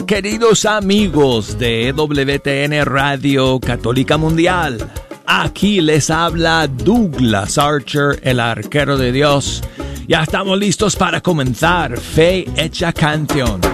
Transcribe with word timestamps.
Queridos 0.00 0.64
amigos 0.64 1.58
de 1.58 1.92
WTN 1.92 2.84
Radio 2.84 3.60
Católica 3.60 4.16
Mundial. 4.16 4.78
Aquí 5.26 5.80
les 5.80 6.10
habla 6.10 6.66
Douglas 6.66 7.58
Archer, 7.58 8.18
el 8.22 8.40
arquero 8.40 8.96
de 8.96 9.12
Dios. 9.12 9.62
Ya 10.08 10.22
estamos 10.22 10.58
listos 10.58 10.96
para 10.96 11.20
comenzar 11.20 11.98
Fe 11.98 12.46
Hecha 12.56 12.92
Canción. 12.92 13.71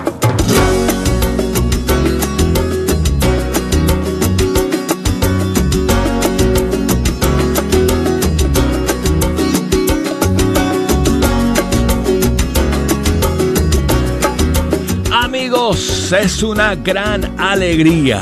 Amigos, 16.08 16.12
es 16.12 16.42
una 16.42 16.74
gran 16.74 17.38
alegría, 17.38 18.20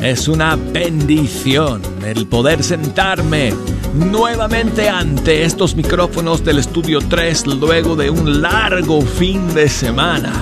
es 0.00 0.28
una 0.28 0.56
bendición 0.56 1.82
el 2.04 2.26
poder 2.26 2.62
sentarme 2.62 3.52
nuevamente 3.94 4.88
ante 4.88 5.44
estos 5.44 5.74
micrófonos 5.74 6.44
del 6.44 6.58
estudio 6.58 7.00
3 7.00 7.46
luego 7.46 7.96
de 7.96 8.10
un 8.10 8.40
largo 8.40 9.02
fin 9.02 9.54
de 9.54 9.68
semana. 9.68 10.32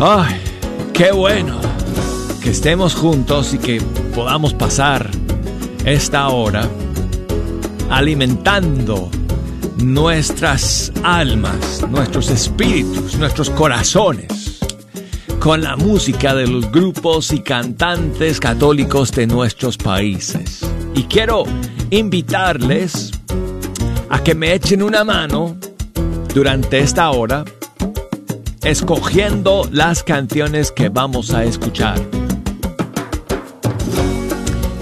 ¡Ay! 0.00 0.40
¡Qué 0.92 1.12
bueno! 1.12 1.58
Que 2.42 2.50
estemos 2.50 2.94
juntos 2.94 3.54
y 3.54 3.58
que 3.58 3.80
podamos 4.14 4.54
pasar 4.54 5.10
esta 5.84 6.28
hora 6.28 6.68
alimentando 7.90 9.08
nuestras 9.78 10.92
almas, 11.02 11.86
nuestros 11.88 12.30
espíritus, 12.30 13.16
nuestros 13.16 13.50
corazones 13.50 14.47
con 15.48 15.62
la 15.62 15.76
música 15.76 16.34
de 16.34 16.46
los 16.46 16.70
grupos 16.70 17.32
y 17.32 17.40
cantantes 17.40 18.38
católicos 18.38 19.10
de 19.12 19.26
nuestros 19.26 19.78
países. 19.78 20.60
Y 20.94 21.04
quiero 21.04 21.44
invitarles 21.88 23.12
a 24.10 24.22
que 24.22 24.34
me 24.34 24.52
echen 24.52 24.82
una 24.82 25.04
mano 25.04 25.56
durante 26.34 26.80
esta 26.80 27.10
hora 27.12 27.46
escogiendo 28.62 29.66
las 29.72 30.02
canciones 30.02 30.70
que 30.70 30.90
vamos 30.90 31.32
a 31.32 31.44
escuchar. 31.44 31.98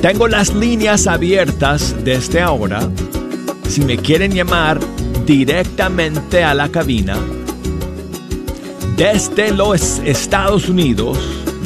Tengo 0.02 0.26
las 0.26 0.52
líneas 0.52 1.06
abiertas 1.06 1.94
desde 2.02 2.40
ahora. 2.40 2.80
Si 3.68 3.82
me 3.82 3.98
quieren 3.98 4.32
llamar 4.32 4.80
directamente 5.26 6.42
a 6.42 6.54
la 6.54 6.68
cabina, 6.70 7.16
desde 8.96 9.52
los 9.52 9.98
Estados 9.98 10.70
Unidos, 10.70 11.18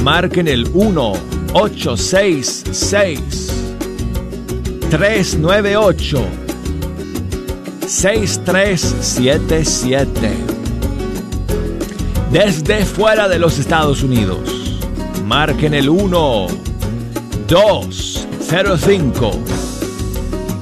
marquen 0.03 0.48
el 0.48 0.69
1 0.75 1.12
866 1.53 3.53
398 4.91 6.25
6377. 7.87 10.31
Desde 12.33 12.84
fuera 12.84 13.28
de 13.28 13.39
los 13.39 13.61
Estados 13.61 14.03
Unidos, 14.03 14.81
marquen 15.25 15.75
el 15.75 15.89
1 15.89 16.48
205 17.47 19.31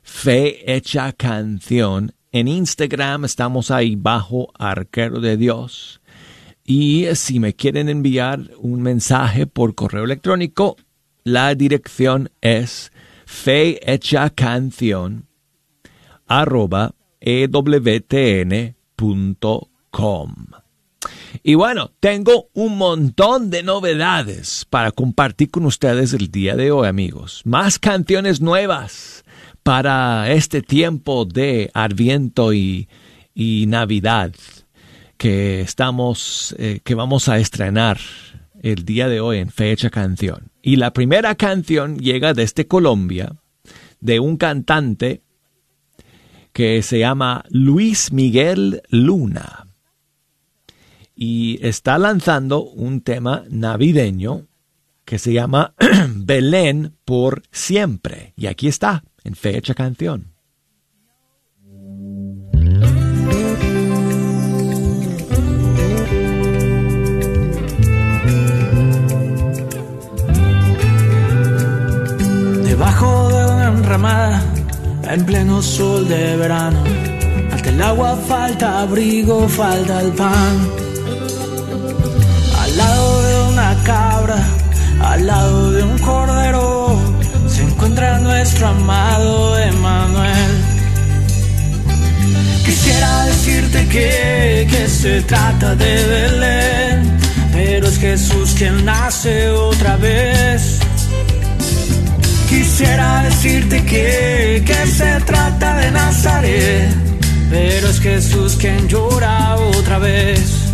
fe 0.03 0.75
hecha 0.75 1.11
canción. 1.11 2.13
En 2.31 2.47
Instagram 2.47 3.25
estamos 3.25 3.71
ahí 3.71 3.95
bajo 3.95 4.51
arquero 4.59 5.19
de 5.21 5.37
Dios. 5.37 6.01
Y 6.63 7.07
si 7.15 7.39
me 7.39 7.55
quieren 7.55 7.89
enviar 7.89 8.51
un 8.59 8.83
mensaje 8.83 9.47
por 9.47 9.73
correo 9.73 10.03
electrónico, 10.03 10.75
la 11.23 11.55
dirección 11.55 12.29
es 12.41 12.91
fe 13.25 13.79
hecha 13.91 14.29
canción 14.29 15.24
arroba 16.27 16.95
ewtn.com. 17.19 18.65
Y 21.43 21.55
bueno, 21.55 21.91
tengo 21.99 22.49
un 22.53 22.77
montón 22.77 23.49
de 23.49 23.63
novedades 23.63 24.65
para 24.69 24.91
compartir 24.91 25.51
con 25.51 25.65
ustedes 25.65 26.13
el 26.13 26.31
día 26.31 26.55
de 26.55 26.71
hoy, 26.71 26.87
amigos. 26.87 27.41
Más 27.45 27.77
canciones 27.77 28.41
nuevas 28.41 29.23
para 29.63 30.31
este 30.31 30.61
tiempo 30.61 31.25
de 31.25 31.69
Adviento 31.73 32.53
y, 32.53 32.87
Navidad 33.35 34.33
que 35.17 35.61
estamos, 35.61 36.55
eh, 36.57 36.79
que 36.83 36.95
vamos 36.95 37.29
a 37.29 37.37
estrenar 37.37 37.99
el 38.61 38.85
día 38.85 39.07
de 39.07 39.19
hoy 39.19 39.39
en 39.39 39.49
fecha 39.49 39.89
canción. 39.89 40.51
Y 40.61 40.77
la 40.77 40.93
primera 40.93 41.35
canción 41.35 41.97
llega 41.99 42.33
desde 42.33 42.67
Colombia, 42.67 43.35
de 43.99 44.19
un 44.19 44.37
cantante 44.37 45.21
que 46.55 46.81
se 46.83 46.99
llama 46.99 47.43
Luis 47.49 48.13
Miguel 48.13 48.81
Luna 48.87 49.67
y 51.13 51.59
está 51.61 51.97
lanzando 51.97 52.63
un 52.63 53.01
tema 53.01 53.43
navideño 53.49 54.47
que 55.03 55.19
se 55.19 55.33
llama 55.33 55.73
Belén 56.15 56.95
por 57.03 57.43
siempre. 57.51 58.31
Y 58.37 58.45
aquí 58.47 58.69
está, 58.69 59.03
en 59.25 59.35
fecha 59.35 59.73
canción. 59.73 60.31
Debajo 72.63 73.27
de 73.27 73.45
una 73.45 73.67
enramada, 73.77 74.54
en 75.09 75.25
pleno 75.25 75.61
sol 75.61 76.07
de 76.07 76.37
verano, 76.37 76.83
falta 77.49 77.69
el 77.69 77.81
agua, 77.81 78.17
falta 78.27 78.81
abrigo, 78.81 79.47
falta 79.47 80.01
el 80.01 80.11
pan 80.11 80.85
al 82.65 82.77
lado 82.77 83.23
de 83.23 83.53
una 83.53 83.83
cabra, 83.83 84.37
al 85.01 85.27
lado 85.27 85.71
de 85.71 85.83
un 85.83 85.97
cordero, 85.99 86.99
se 87.47 87.63
encuentra 87.63 88.19
nuestro 88.19 88.67
amado 88.67 89.57
Emanuel. 89.59 90.51
Quisiera 92.65 93.25
decirte 93.25 93.87
que, 93.87 94.67
que 94.69 94.87
se 94.87 95.21
trata 95.21 95.75
de 95.75 96.03
Belén, 96.05 97.17
pero 97.53 97.87
es 97.87 97.97
Jesús 97.97 98.55
quien 98.57 98.83
nace 98.83 99.49
otra 99.49 99.95
vez. 99.97 100.74
Quisiera 102.77 103.23
decirte 103.23 103.85
que, 103.85 104.61
que 104.65 104.87
se 104.87 105.21
trata 105.21 105.77
de 105.77 105.91
Nazaret, 105.91 106.89
pero 107.49 107.87
es 107.87 108.01
Jesús 108.01 108.57
quien 108.59 108.85
llora 108.89 109.55
otra 109.55 109.97
vez 109.97 110.65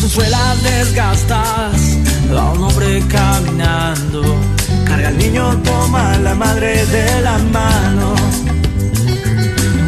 sus 0.00 0.12
suelas 0.12 0.62
desgastadas, 0.62 1.98
va 2.34 2.52
un 2.52 2.62
hombre 2.62 3.02
caminando. 3.08 4.22
Carga 4.86 5.08
al 5.08 5.18
niño, 5.18 5.56
toma 5.62 6.14
a 6.14 6.18
la 6.18 6.34
madre 6.34 6.86
de 6.86 7.20
la 7.20 7.36
mano. 7.38 8.14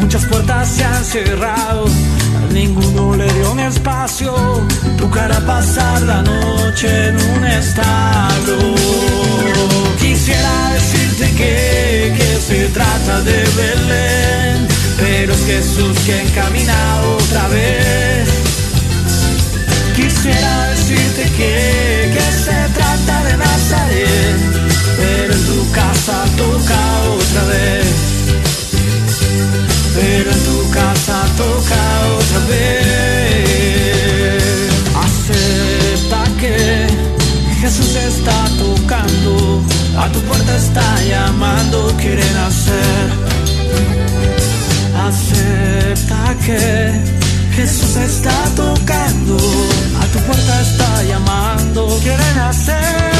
Muchas 0.00 0.24
puertas 0.26 0.68
se 0.68 0.84
han 0.84 1.04
cerrado, 1.04 1.86
a 1.86 2.52
ninguno 2.52 3.16
le 3.16 3.32
dio 3.32 3.52
un 3.52 3.60
espacio. 3.60 4.34
Tu 4.98 5.08
cara 5.10 5.40
pasar 5.46 6.02
la 6.02 6.20
noche 6.22 7.08
en 7.08 7.16
un 7.16 7.44
establo. 7.46 8.58
Quisiera 10.24 10.70
decirte 10.72 11.26
que, 11.32 12.14
que 12.16 12.40
se 12.40 12.68
trata 12.68 13.22
de 13.22 13.42
Belén, 13.56 14.68
pero 14.96 15.32
es 15.32 15.44
Jesús 15.46 15.98
quien 16.06 16.28
camina 16.30 16.76
otra 17.18 17.48
vez 17.48 18.28
Quisiera 19.96 20.68
decirte 20.68 21.24
que, 21.36 22.14
que 22.14 22.32
se 22.38 22.54
trata 22.72 23.24
de 23.24 23.36
Nazaret, 23.36 24.36
pero 24.96 25.32
en 25.34 25.44
tu 25.44 25.72
casa 25.72 26.24
toca 26.36 27.02
otra 27.18 27.44
vez. 27.46 27.86
Pero 29.96 30.30
en 30.30 30.44
tu 30.44 30.70
casa 30.70 31.26
toca 31.36 31.82
otra 32.16 32.38
vez. 32.46 32.82
Acepta 34.94 36.22
que 36.38 37.10
Jesús 37.62 37.94
está 37.94 38.48
tocando, 38.58 39.62
a 39.96 40.08
tu 40.12 40.20
puerta 40.20 40.56
está 40.56 41.02
llamando, 41.02 41.94
quiere 41.98 42.24
nacer 42.32 43.32
Acepta 44.94 46.36
que 46.44 47.12
Jesús 47.56 47.96
está 47.96 48.32
tocando, 48.56 49.36
a 49.36 50.06
tu 50.12 50.18
puerta 50.20 50.60
está 50.62 51.02
llamando, 51.02 51.98
quiere 52.02 52.34
nacer. 52.34 53.11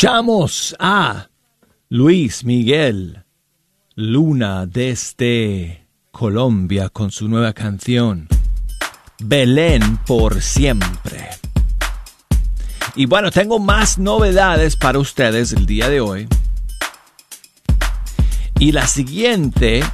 Escuchamos 0.00 0.74
a 0.78 1.28
Luis 1.90 2.42
Miguel 2.42 3.22
Luna 3.96 4.64
desde 4.64 5.88
Colombia 6.10 6.88
con 6.88 7.10
su 7.10 7.28
nueva 7.28 7.52
canción 7.52 8.26
Belén 9.22 9.98
por 10.06 10.40
siempre. 10.40 11.28
Y 12.94 13.04
bueno, 13.04 13.30
tengo 13.30 13.58
más 13.58 13.98
novedades 13.98 14.74
para 14.74 14.98
ustedes 14.98 15.52
el 15.52 15.66
día 15.66 15.90
de 15.90 16.00
hoy. 16.00 16.28
Y 18.58 18.72
la 18.72 18.86
siguiente 18.86 19.84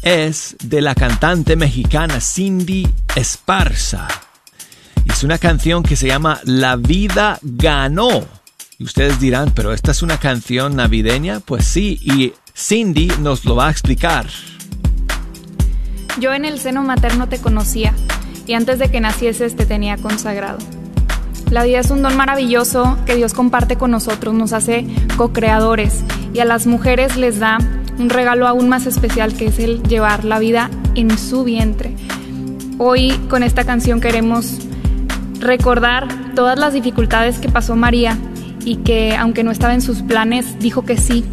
es 0.00 0.56
de 0.64 0.80
la 0.80 0.94
cantante 0.94 1.54
mexicana 1.54 2.18
Cindy 2.22 2.88
Esparza. 3.14 4.08
Es 5.04 5.22
una 5.22 5.36
canción 5.36 5.82
que 5.82 5.96
se 5.96 6.06
llama 6.06 6.40
La 6.44 6.76
vida 6.76 7.38
ganó 7.42 8.38
y 8.80 8.84
ustedes 8.84 9.18
dirán, 9.18 9.50
pero 9.56 9.72
esta 9.72 9.90
es 9.90 10.02
una 10.02 10.18
canción 10.18 10.76
navideña. 10.76 11.40
Pues 11.40 11.64
sí, 11.64 11.98
y 12.00 12.32
Cindy 12.56 13.10
nos 13.20 13.44
lo 13.44 13.56
va 13.56 13.66
a 13.66 13.70
explicar. 13.72 14.26
Yo 16.20 16.32
en 16.32 16.44
el 16.44 16.60
seno 16.60 16.84
materno 16.84 17.28
te 17.28 17.40
conocía 17.40 17.92
y 18.46 18.54
antes 18.54 18.78
de 18.78 18.88
que 18.88 19.00
nacieses 19.00 19.56
te 19.56 19.66
tenía 19.66 19.96
consagrado. 19.96 20.58
La 21.50 21.64
vida 21.64 21.80
es 21.80 21.90
un 21.90 22.02
don 22.02 22.16
maravilloso 22.16 22.96
que 23.04 23.16
Dios 23.16 23.34
comparte 23.34 23.76
con 23.76 23.90
nosotros, 23.90 24.32
nos 24.34 24.52
hace 24.52 24.86
co-creadores 25.16 26.04
y 26.32 26.38
a 26.38 26.44
las 26.44 26.66
mujeres 26.66 27.16
les 27.16 27.40
da 27.40 27.58
un 27.98 28.10
regalo 28.10 28.46
aún 28.46 28.68
más 28.68 28.86
especial 28.86 29.34
que 29.34 29.46
es 29.46 29.58
el 29.58 29.82
llevar 29.82 30.24
la 30.24 30.38
vida 30.38 30.70
en 30.94 31.18
su 31.18 31.42
vientre. 31.42 31.96
Hoy 32.78 33.10
con 33.28 33.42
esta 33.42 33.64
canción 33.64 34.00
queremos 34.00 34.58
recordar 35.40 36.06
todas 36.34 36.58
las 36.58 36.72
dificultades 36.74 37.38
que 37.38 37.48
pasó 37.48 37.74
María 37.74 38.16
y 38.68 38.76
que 38.76 39.16
aunque 39.16 39.44
no 39.44 39.50
estaba 39.50 39.72
en 39.72 39.80
sus 39.80 40.02
planes, 40.02 40.58
dijo 40.58 40.84
que 40.84 40.98
sí 40.98 41.24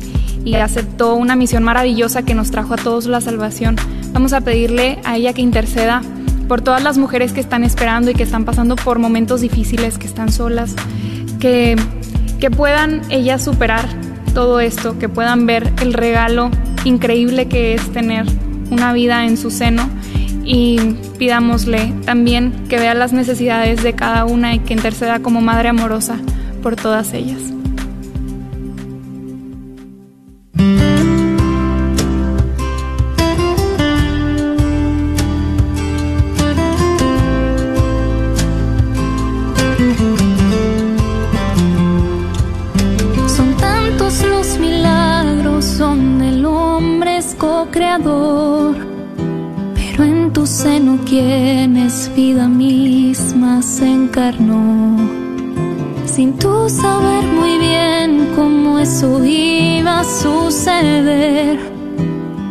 y 0.45 0.55
aceptó 0.55 1.15
una 1.15 1.35
misión 1.35 1.63
maravillosa 1.63 2.23
que 2.23 2.33
nos 2.33 2.49
trajo 2.49 2.75
a 2.75 2.77
todos 2.77 3.07
la 3.07 3.19
salvación. 3.19 3.75
Vamos 4.13 4.31
a 4.31 4.39
pedirle 4.39 4.99
a 5.03 5.17
ella 5.17 5.33
que 5.33 5.41
interceda 5.41 6.01
por 6.47 6.61
todas 6.61 6.81
las 6.81 6.97
mujeres 6.97 7.33
que 7.33 7.41
están 7.41 7.65
esperando 7.65 8.09
y 8.09 8.13
que 8.13 8.23
están 8.23 8.45
pasando 8.45 8.77
por 8.77 8.99
momentos 8.99 9.41
difíciles, 9.41 9.97
que 9.97 10.07
están 10.07 10.31
solas, 10.31 10.75
que, 11.41 11.75
que 12.39 12.51
puedan 12.51 13.01
ellas 13.09 13.43
superar 13.43 13.85
todo 14.33 14.61
esto, 14.61 14.97
que 14.97 15.09
puedan 15.09 15.45
ver 15.45 15.73
el 15.81 15.93
regalo 15.93 16.51
increíble 16.85 17.49
que 17.49 17.73
es 17.73 17.91
tener 17.91 18.25
una 18.71 18.93
vida 18.93 19.25
en 19.25 19.35
su 19.35 19.51
seno 19.51 19.89
y 20.45 20.79
pidámosle 21.17 21.91
también 22.05 22.53
que 22.69 22.77
vea 22.77 22.93
las 22.93 23.11
necesidades 23.11 23.83
de 23.83 23.93
cada 23.93 24.23
una 24.23 24.53
y 24.53 24.59
que 24.59 24.73
interceda 24.73 25.19
como 25.19 25.41
madre 25.41 25.67
amorosa 25.69 26.17
por 26.65 26.75
todas 26.75 27.13
ellas. 27.13 27.54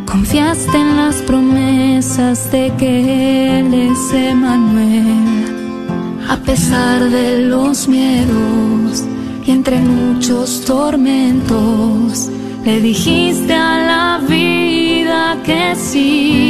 Confiaste 0.05 0.77
en 0.77 0.97
las 0.97 1.15
promesas 1.17 2.51
de 2.51 2.73
que 2.77 3.59
Él 3.59 3.71
es 3.73 4.13
Emanuel, 4.13 5.45
a 6.27 6.37
pesar 6.37 7.09
de 7.11 7.41
los 7.41 7.87
miedos 7.87 9.03
y 9.45 9.51
entre 9.51 9.79
muchos 9.79 10.65
tormentos, 10.65 12.29
le 12.63 12.81
dijiste 12.81 13.53
a 13.53 13.77
la 13.91 14.19
vida 14.27 15.37
que 15.43 15.75
sí. 15.75 16.45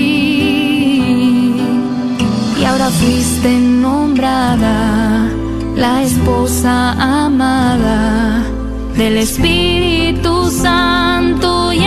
Y 2.58 2.63
ahora 2.63 2.89
fuiste 2.89 3.50
nombrada 3.50 5.27
la 5.75 6.03
esposa 6.03 6.94
amada 7.25 8.44
del 8.96 9.17
Espíritu 9.17 9.84
Santo 10.65 11.72
y 11.74 11.86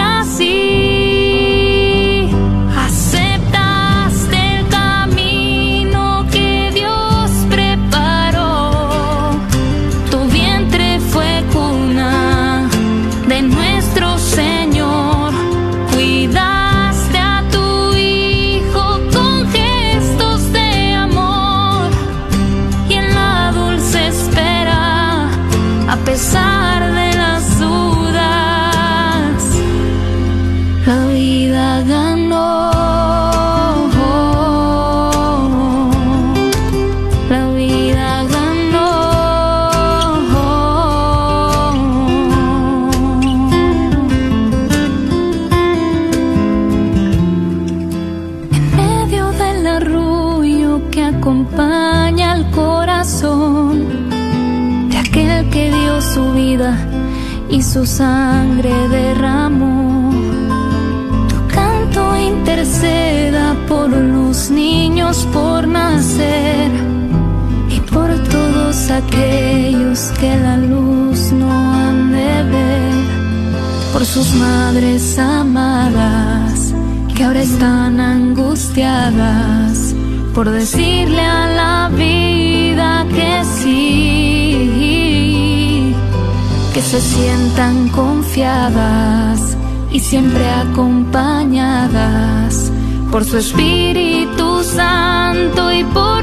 y 89.91 90.01
siempre 90.01 90.51
acompañadas 90.51 92.71
por 93.11 93.25
su 93.25 93.39
Espíritu 93.39 94.63
Santo 94.63 95.73
y 95.73 95.85
por 95.85 96.18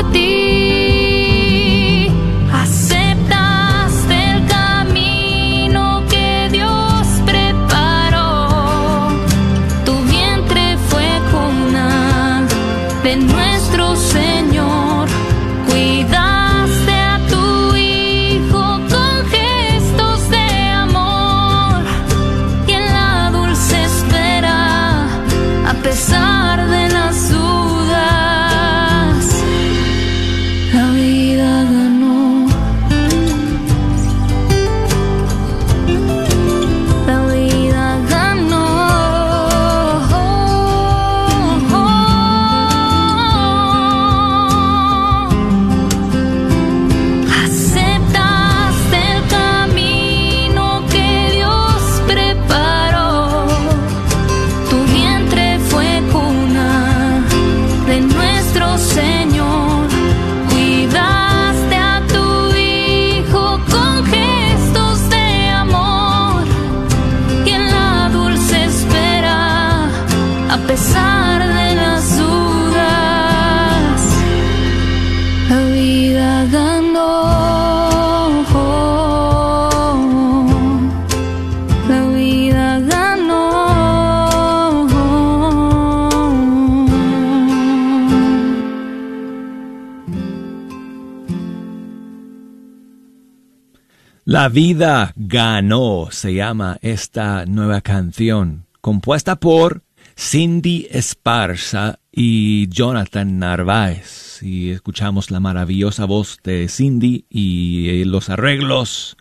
La 94.46 94.50
vida 94.50 95.12
ganó, 95.16 96.10
se 96.12 96.36
llama 96.36 96.78
esta 96.84 97.48
nueva 97.48 97.82
canción, 97.82 98.68
compuesta 98.80 99.38
por 99.38 99.82
Cindy 100.16 100.88
Esparza 100.92 101.98
y 102.12 102.70
Jonathan 102.70 103.40
Narváez. 103.40 104.44
Y 104.44 104.70
escuchamos 104.70 105.32
la 105.32 105.40
maravillosa 105.40 106.06
voz 106.06 106.38
de 106.44 106.68
Cindy 106.70 107.25
y 107.28 108.04
los 108.04 108.30
arreglos 108.30 109.18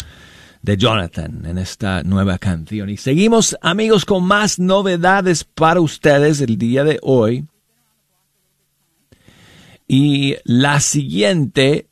de 0.60 0.76
Jonathan 0.76 1.46
en 1.46 1.56
esta 1.56 2.02
nueva 2.02 2.36
canción. 2.36 2.90
Y 2.90 2.98
seguimos 2.98 3.56
amigos 3.62 4.04
con 4.04 4.24
más 4.24 4.58
novedades 4.58 5.44
para 5.44 5.80
ustedes 5.80 6.42
el 6.42 6.58
día 6.58 6.84
de 6.84 6.98
hoy. 7.00 7.46
Y 9.88 10.36
la 10.44 10.80
siguiente 10.80 11.88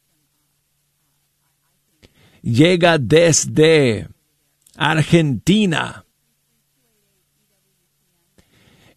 llega 2.43 2.99
desde 2.99 4.09
Argentina. 4.77 6.05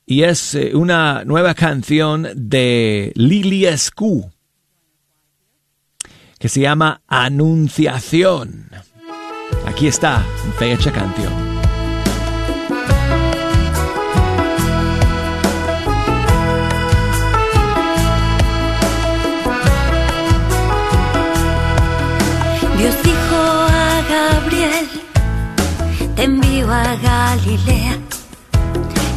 Y 0.05 0.23
es 0.23 0.53
eh, 0.53 0.75
una 0.75 1.23
nueva 1.25 1.53
canción 1.55 2.27
de 2.35 3.11
Lili 3.15 3.65
Escu 3.65 4.31
que 6.37 6.49
se 6.49 6.61
llama 6.61 7.01
Anunciación. 7.07 8.69
Aquí 9.65 9.87
está, 9.87 10.23
fecha 10.59 10.91
canción. 10.91 11.55
A 26.71 26.95
Galilea, 26.95 27.97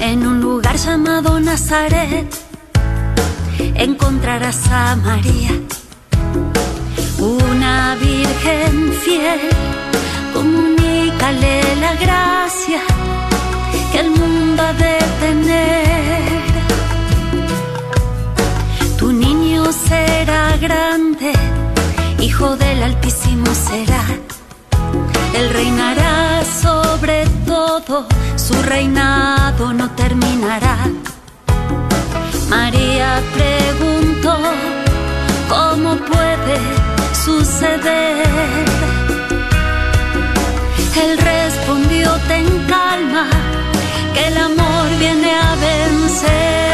en 0.00 0.26
un 0.26 0.40
lugar 0.40 0.76
llamado 0.76 1.40
Nazaret, 1.40 2.28
encontrarás 3.74 4.60
a 4.70 4.96
María, 4.96 5.52
una 7.18 7.96
virgen 7.96 8.92
fiel, 9.02 9.40
comunícale 10.34 11.76
la 11.76 11.94
gracia 11.94 12.80
que 13.92 14.00
el 14.00 14.10
mundo 14.10 14.62
ha 14.62 14.72
de 14.74 14.98
tener. 15.20 16.28
Tu 18.98 19.12
niño 19.12 19.72
será 19.72 20.56
grande, 20.58 21.32
hijo 22.20 22.56
del 22.56 22.82
Altísimo 22.82 23.46
será 23.54 24.04
él 25.34 25.50
reinará 25.50 26.42
sobre 26.44 27.26
todo, 27.46 28.06
su 28.36 28.54
reinado 28.62 29.72
no 29.72 29.90
terminará. 29.90 30.76
María 32.48 33.22
preguntó, 33.34 34.36
¿cómo 35.48 35.96
puede 35.96 36.58
suceder? 37.24 38.26
Él 41.02 41.18
respondió, 41.18 42.10
ten 42.26 42.46
calma, 42.66 43.28
que 44.14 44.28
el 44.28 44.36
amor 44.36 44.98
viene 44.98 45.32
a 45.34 45.54
vencer. 45.56 46.67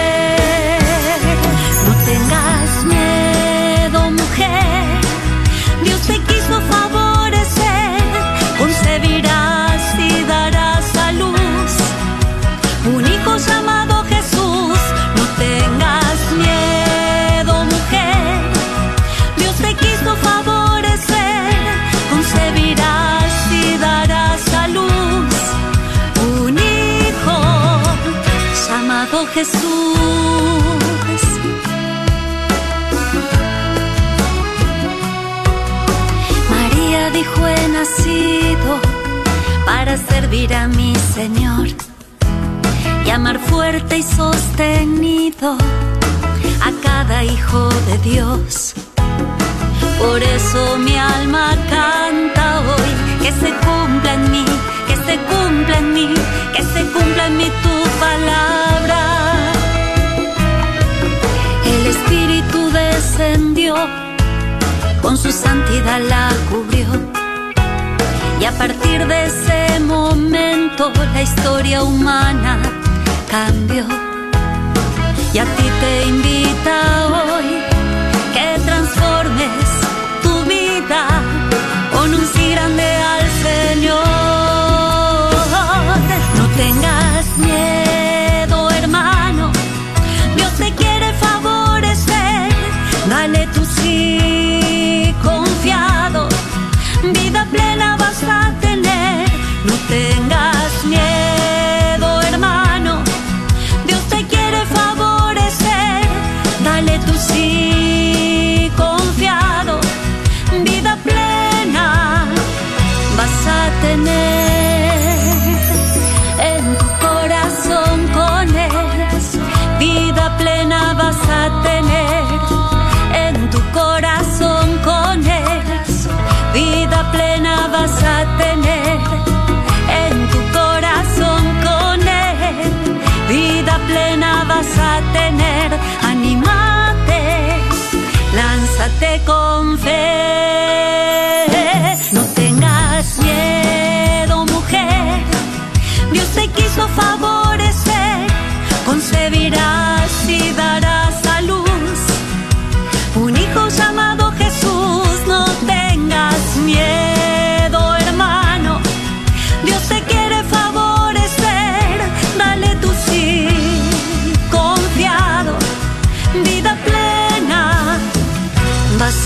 nacido 37.85 38.81
para 39.67 39.97
servir 39.97 40.55
a 40.55 40.69
mi 40.69 40.95
Señor 41.15 41.67
y 43.05 43.11
amar 43.11 43.39
fuerte 43.39 43.99
y 43.99 44.03
sostenido 44.03 45.59
a 46.63 46.71
cada 46.83 47.25
hijo 47.25 47.69
de 47.89 47.99
Dios. 47.99 48.75
Por 49.99 50.23
eso 50.23 50.79
mi 50.79 50.97
alma 50.97 51.51
canta 51.69 52.61
hoy, 52.61 52.91
que 53.23 53.33
se 53.33 53.51
cumpla 53.67 54.15
en 54.15 54.31
mí, 54.31 54.45
que 54.89 54.97
se 55.07 55.17
cumpla 55.31 55.79
en 55.79 55.93
mí, 55.93 56.15
que 56.55 56.63
se 56.63 56.83
cumpla 56.93 57.27
en 57.27 57.37
mí 57.37 57.49
tu 57.65 57.77
palabra. 58.07 59.01
El 61.67 61.87
Espíritu 61.95 62.71
descendió, 62.71 63.75
con 65.03 65.19
su 65.19 65.31
santidad 65.31 66.01
la 66.09 66.31
cubrió 66.51 67.24
y 68.45 68.47
a 68.47 68.53
partir 68.53 69.07
de 69.07 69.25
ese 69.25 69.81
momento 69.81 70.93
la 71.15 71.23
historia 71.23 71.83
humana 71.83 72.59
cambió. 73.31 73.87
Y 75.33 75.39
a 75.39 75.45
ti 75.47 75.67
te 75.81 76.05
invita 76.05 77.07
hoy 77.07 77.63
que 78.35 78.61
transformes 78.67 79.67
tu 80.23 80.45
vida 80.45 81.07
con 81.95 82.13
un 82.13 82.27
sí 82.35 82.51
grande 82.51 82.85
al 82.85 83.24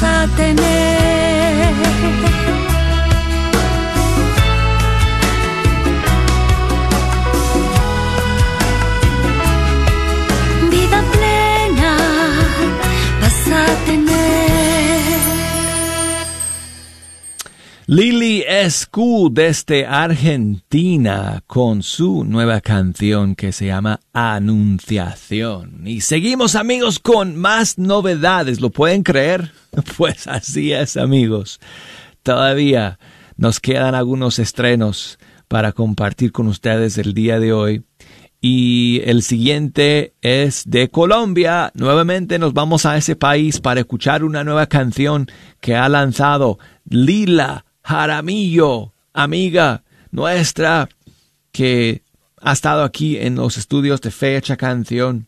a 0.03 0.29
tener. 0.37 1.75
Vida 10.71 11.03
plena 11.13 11.97
vas 13.21 13.49
a 13.49 13.87
tener. 13.87 14.19
Escu 18.49 19.31
desde 19.33 19.87
Argentina 19.87 21.43
con 21.47 21.83
su 21.83 22.25
nueva 22.25 22.61
canción 22.61 23.35
que 23.35 23.53
se 23.53 23.67
llama 23.67 24.01
Anunciación. 24.13 25.87
Y 25.87 26.03
seguimos 26.03 26.55
amigos 26.55 26.99
con 26.99 27.37
más 27.37 27.79
novedades, 27.79 28.61
¿lo 28.61 28.71
pueden 28.71 29.03
creer? 29.03 29.53
Pues 29.97 30.27
así 30.27 30.73
es 30.73 30.97
amigos. 30.97 31.61
Todavía 32.23 32.99
nos 33.37 33.61
quedan 33.61 33.95
algunos 33.95 34.39
estrenos 34.39 35.19
para 35.47 35.73
compartir 35.73 36.33
con 36.33 36.47
ustedes 36.49 36.99
el 36.99 37.15
día 37.15 37.41
de 37.41 37.53
hoy. 37.53 37.85
Y 38.41 39.01
el 39.05 39.23
siguiente 39.23 40.15
es 40.21 40.63
de 40.67 40.89
Colombia. 40.91 41.73
Nuevamente 41.75 42.39
nos 42.39 42.55
vamos 42.55 42.87
a 42.87 42.97
ese 42.97 43.17
país 43.17 43.61
para 43.61 43.81
escuchar 43.81 44.23
una 44.23 44.45
nueva 44.45 44.67
canción 44.67 45.27
que 45.61 45.75
ha 45.75 45.89
lanzado 45.89 46.59
Lila 46.89 47.65
Jaramillo, 47.83 48.93
amiga 49.13 49.83
nuestra, 50.11 50.89
que 51.51 52.03
ha 52.41 52.53
estado 52.53 52.85
aquí 52.85 53.17
en 53.17 53.35
los 53.35 53.57
estudios 53.59 54.01
de 54.01 54.11
Fecha 54.13 54.57
Canción 54.57 55.27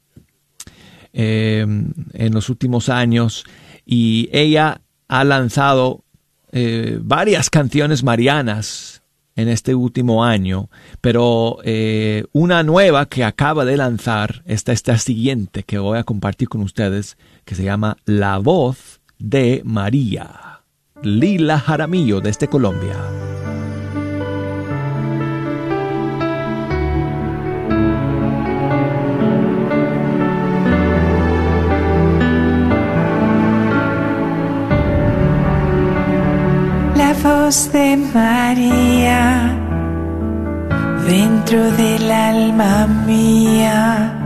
eh, 1.12 1.66
en 2.12 2.34
los 2.34 2.48
últimos 2.48 2.88
años 2.88 3.44
y 3.90 4.28
ella 4.32 4.82
ha 5.08 5.24
lanzado 5.24 6.04
eh, 6.52 7.00
varias 7.02 7.50
canciones 7.50 8.04
marianas 8.04 9.02
en 9.34 9.48
este 9.48 9.74
último 9.74 10.24
año, 10.24 10.70
pero 11.00 11.58
eh, 11.64 12.24
una 12.30 12.62
nueva 12.62 13.06
que 13.06 13.24
acaba 13.24 13.64
de 13.64 13.76
lanzar, 13.76 14.44
esta 14.46 14.70
esta 14.70 14.96
siguiente 14.96 15.64
que 15.64 15.78
voy 15.78 15.98
a 15.98 16.04
compartir 16.04 16.48
con 16.48 16.60
ustedes, 16.60 17.18
que 17.44 17.56
se 17.56 17.64
llama 17.64 17.96
La 18.04 18.38
voz 18.38 19.00
de 19.18 19.62
María. 19.64 20.60
Lila 21.02 21.58
Jaramillo 21.58 22.20
desde 22.20 22.46
Colombia. 22.46 22.94
Voz 37.22 37.70
de 37.72 37.96
María 38.14 39.54
dentro 41.06 41.70
del 41.72 42.10
alma 42.10 42.86
mía 43.06 44.16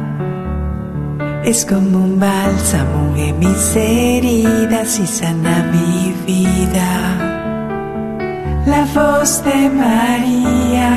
es 1.44 1.64
como 1.66 2.04
un 2.04 2.20
bálsamo 2.20 3.16
en 3.16 3.38
mis 3.38 3.76
heridas 3.76 4.98
y 4.98 5.06
sana 5.06 5.70
mi 5.72 6.14
vida. 6.26 6.90
La 8.66 8.86
voz 8.94 9.44
de 9.44 9.68
María, 9.68 10.96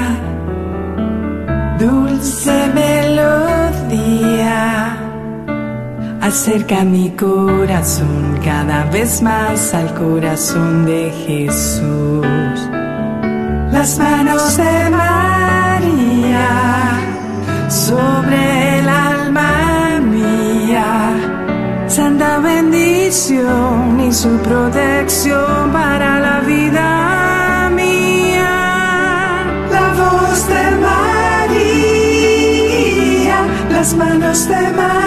dulce 1.80 2.68
melodía 2.74 3.57
acerca 6.28 6.84
mi 6.84 7.10
corazón 7.12 8.38
cada 8.44 8.84
vez 8.92 9.22
más 9.22 9.74
al 9.74 9.94
corazón 9.94 10.86
de 10.86 11.10
Jesús. 11.26 12.26
Las 13.72 13.98
manos 13.98 14.58
de 14.58 14.90
María 14.90 16.50
sobre 17.70 18.80
el 18.80 18.90
alma 18.90 20.02
mía, 20.02 21.16
santa 21.88 22.40
bendición 22.40 24.02
y 24.02 24.12
su 24.12 24.38
protección 24.40 25.72
para 25.72 26.20
la 26.20 26.42
vida 26.42 27.70
mía. 27.74 29.46
La 29.72 29.94
voz 30.02 30.46
de 30.50 30.72
María, 30.88 31.78
las 33.72 33.94
manos 33.96 34.46
de 34.50 34.72
María, 34.74 35.07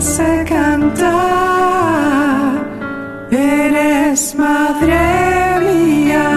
hace 0.00 0.44
cantar. 0.48 1.10
Eres 3.30 4.34
madre 4.34 5.02
mía. 5.66 6.28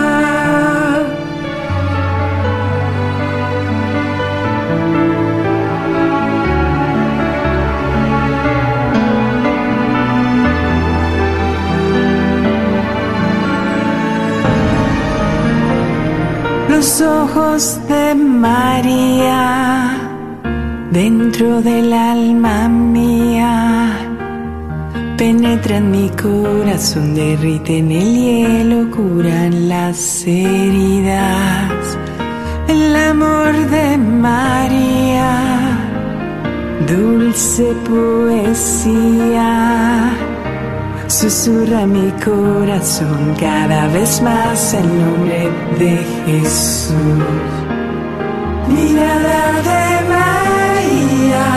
Los 16.70 17.02
ojos 17.02 17.80
de 17.88 18.14
María 18.16 19.44
dentro 20.92 21.62
del 21.62 21.94
alma 21.94 22.68
mía 22.68 23.33
penetran 25.24 25.86
mi 25.90 26.10
corazón, 26.10 27.16
derriten 27.16 27.90
el 27.92 28.10
hielo, 28.22 28.80
curan 28.92 29.70
las 29.70 30.28
heridas. 30.28 31.98
El 32.68 32.94
amor 33.12 33.54
de 33.76 33.98
María 33.98 35.32
dulce 36.94 37.66
poesía. 37.90 39.52
Susurra 41.08 41.82
mi 41.86 42.10
corazón 42.28 43.22
cada 43.40 43.88
vez 43.96 44.22
más 44.22 44.74
el 44.74 44.88
nombre 45.04 45.42
de 45.80 45.94
Jesús. 46.26 47.52
Mirada 48.76 49.42
de 49.70 49.84
María 50.16 51.48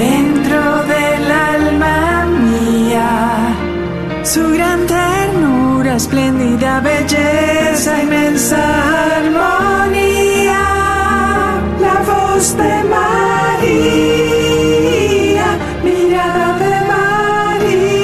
dentro 0.00 0.27
espléndida 5.98 6.80
belleza, 6.80 7.90
inmensa 8.04 8.60
armonía. 9.18 10.64
La 11.84 11.96
voz 12.10 12.44
de 12.60 12.74
María, 12.96 13.88
mirada 15.88 16.48
de 16.62 16.76
María. 16.92 18.02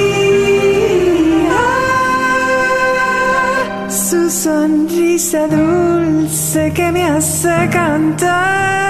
Su 3.89 4.21
sonrisa 4.29 5.41
dulce 5.47 6.61
que 6.73 6.91
me 6.91 7.03
hace 7.13 7.55
cantar. 7.71 8.84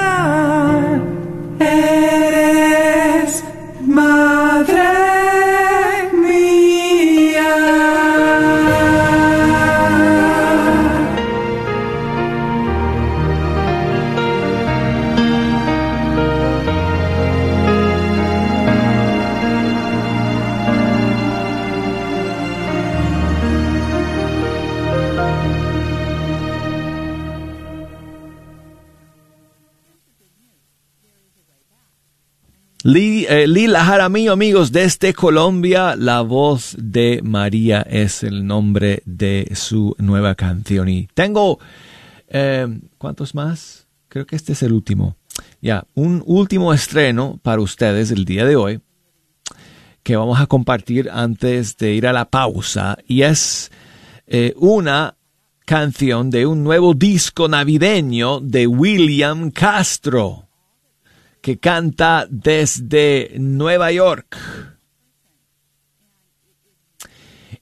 Lila 32.88 33.84
Jaramillo, 33.84 34.32
amigos, 34.32 34.71
desde 34.71 35.12
Colombia, 35.15 35.95
la 35.95 36.21
voz 36.21 36.76
de 36.78 37.19
María 37.24 37.82
es 37.82 38.21
el 38.21 38.45
nombre 38.45 39.02
de 39.06 39.52
su 39.56 39.95
nueva 39.98 40.36
canción. 40.36 40.88
Y 40.88 41.08
tengo, 41.15 41.58
eh, 42.28 42.67
¿cuántos 43.00 43.34
más? 43.34 43.88
Creo 44.08 44.28
que 44.28 44.36
este 44.36 44.54
es 44.54 44.62
el 44.62 44.71
último. 44.71 45.17
Ya, 45.63 45.88
un 45.95 46.21
último 46.28 46.76
estreno 46.76 47.39
para 47.41 47.60
ustedes 47.60 48.12
el 48.12 48.24
día 48.24 48.45
de 48.45 48.56
hoy 48.56 48.80
que 50.04 50.15
vamos 50.15 50.39
a 50.39 50.45
compartir 50.45 51.10
antes 51.12 51.78
de 51.78 51.95
ir 51.95 52.06
a 52.06 52.13
la 52.13 52.30
pausa 52.30 53.00
y 53.08 53.24
es 53.24 53.71
eh, 54.28 54.54
una 54.58 55.15
canción 55.65 56.30
de 56.30 56.45
un 56.45 56.63
nuevo 56.63 56.93
disco 56.93 57.48
navideño 57.48 58.41
de 58.41 58.67
William 58.67 59.50
Castro 59.50 60.44
que 61.45 61.60
canta 61.60 62.25
desde 62.27 63.36
Nueva 63.38 63.91
York. 63.91 64.36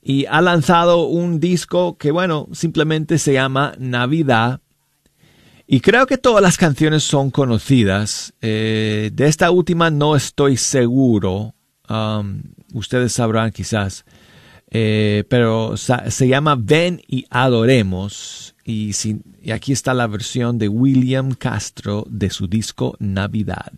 Y 0.02 0.26
ha 0.28 0.40
lanzado 0.42 1.08
un 1.08 1.42
disco 1.42 1.98
que, 1.98 2.12
bueno, 2.12 2.48
simplemente 2.54 3.18
se 3.18 3.34
llama 3.34 3.74
Navidad. 3.78 4.62
Y 5.68 5.82
creo 5.82 6.06
que 6.06 6.18
todas 6.18 6.42
las 6.42 6.58
canciones 6.58 7.04
son 7.04 7.30
conocidas. 7.30 8.34
Eh, 8.40 9.12
de 9.12 9.28
esta 9.28 9.52
última 9.52 9.90
no 9.90 10.16
estoy 10.16 10.56
seguro. 10.56 11.54
Um, 11.90 12.42
ustedes 12.74 13.12
sabrán 13.12 13.52
quizás. 13.52 14.06
Eh, 14.76 15.24
pero 15.30 15.76
se 15.78 16.28
llama 16.28 16.56
Ven 16.60 17.02
y 17.08 17.26
Adoremos. 17.30 18.56
Y, 18.66 18.94
si- 18.94 19.22
y 19.42 19.52
aquí 19.52 19.72
está 19.72 19.94
la 19.94 20.08
versión 20.08 20.58
de 20.58 20.68
William 20.70 21.34
Castro 21.34 22.06
de 22.10 22.30
su 22.30 22.48
disco 22.48 22.96
Navidad. 23.00 23.72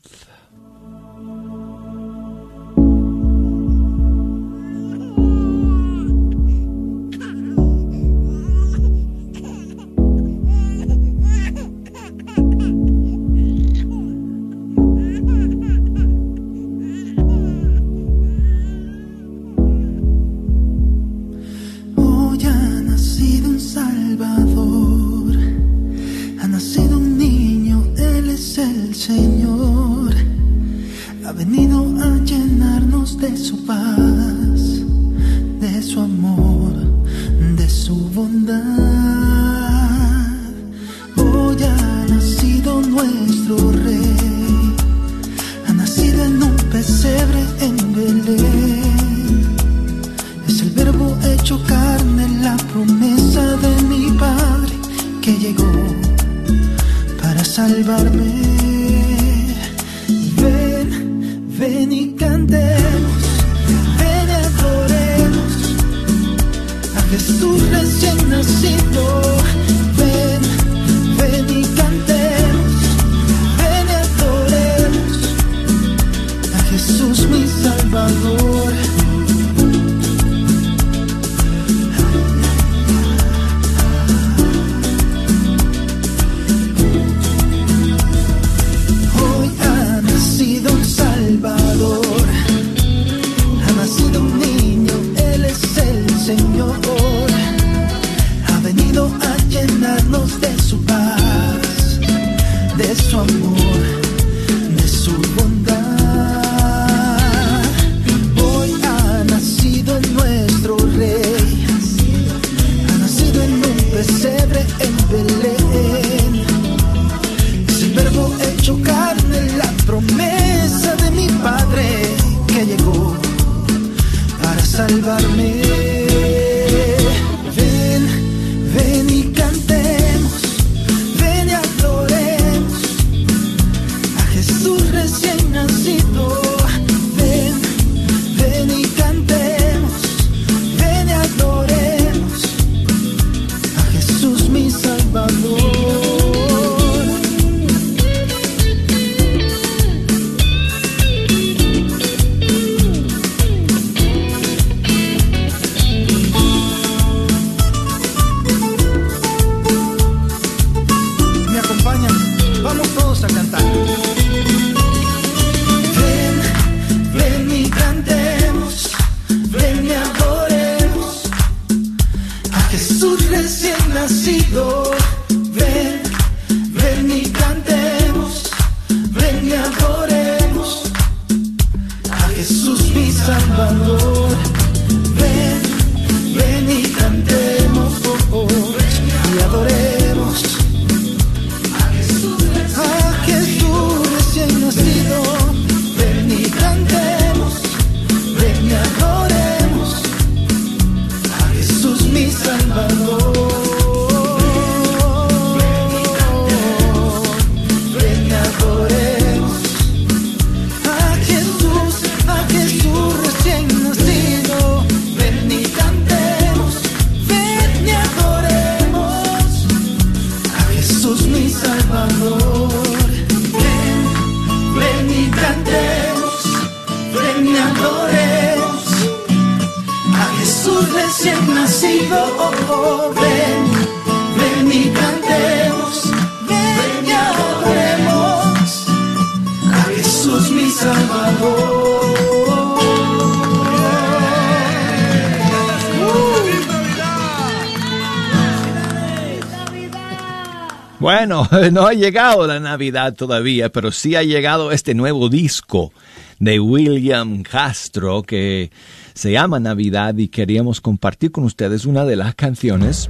Bueno, 251.06 251.48
no 251.72 251.86
ha 251.86 251.94
llegado 251.94 252.48
la 252.48 252.60
Navidad 252.60 253.14
todavía, 253.14 253.70
pero 253.70 253.92
sí 253.92 254.16
ha 254.16 254.24
llegado 254.24 254.72
este 254.72 254.96
nuevo 254.96 255.30
disco 255.30 255.94
de 256.40 256.60
William 256.60 257.44
Castro 257.44 258.24
que 258.24 258.72
se 259.16 259.32
llama 259.32 259.60
Navidad 259.60 260.16
y 260.18 260.28
queríamos 260.28 260.82
compartir 260.82 261.32
con 261.32 261.46
ustedes 261.46 261.86
una 261.86 262.06
de 262.06 262.18
las 262.18 262.36
canciones. 262.36 263.10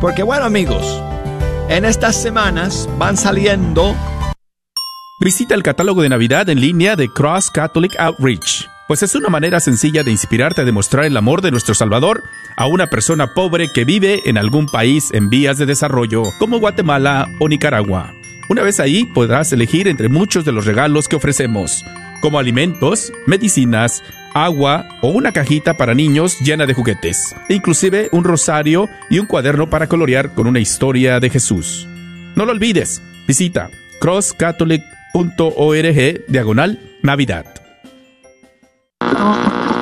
Porque 0.00 0.22
bueno 0.22 0.44
amigos, 0.44 1.02
en 1.68 1.84
estas 1.84 2.14
semanas 2.14 2.88
van 2.98 3.16
saliendo 3.16 3.96
Visita 5.20 5.56
el 5.56 5.64
catálogo 5.64 6.02
de 6.02 6.08
Navidad 6.08 6.48
en 6.48 6.60
línea 6.60 6.94
de 6.94 7.08
Cross 7.08 7.50
Catholic 7.50 7.98
Outreach, 7.98 8.68
pues 8.86 9.02
es 9.02 9.16
una 9.16 9.28
manera 9.28 9.58
sencilla 9.58 10.04
de 10.04 10.12
inspirarte 10.12 10.60
a 10.60 10.64
demostrar 10.64 11.06
el 11.06 11.16
amor 11.16 11.42
de 11.42 11.50
nuestro 11.50 11.74
Salvador 11.74 12.22
a 12.56 12.68
una 12.68 12.86
persona 12.86 13.34
pobre 13.34 13.72
que 13.72 13.84
vive 13.84 14.22
en 14.26 14.38
algún 14.38 14.66
país 14.66 15.08
en 15.12 15.28
vías 15.28 15.58
de 15.58 15.66
desarrollo, 15.66 16.22
como 16.38 16.60
Guatemala 16.60 17.26
o 17.40 17.48
Nicaragua. 17.48 18.14
Una 18.48 18.62
vez 18.62 18.78
ahí 18.78 19.06
podrás 19.06 19.52
elegir 19.52 19.88
entre 19.88 20.08
muchos 20.08 20.44
de 20.44 20.52
los 20.52 20.66
regalos 20.66 21.08
que 21.08 21.16
ofrecemos, 21.16 21.84
como 22.20 22.38
alimentos, 22.38 23.12
medicinas, 23.26 24.04
agua 24.34 24.86
o 25.00 25.08
una 25.08 25.32
cajita 25.32 25.76
para 25.76 25.94
niños 25.94 26.38
llena 26.40 26.66
de 26.66 26.74
juguetes, 26.74 27.34
e 27.48 27.54
inclusive 27.54 28.08
un 28.12 28.24
rosario 28.24 28.88
y 29.10 29.18
un 29.18 29.26
cuaderno 29.26 29.70
para 29.70 29.86
colorear 29.86 30.34
con 30.34 30.46
una 30.46 30.60
historia 30.60 31.20
de 31.20 31.30
Jesús. 31.30 31.86
No 32.36 32.44
lo 32.44 32.52
olvides, 32.52 33.00
visita 33.26 33.70
crosscatholic.org 34.00 36.24
diagonal 36.28 36.78
Navidad. 37.02 37.46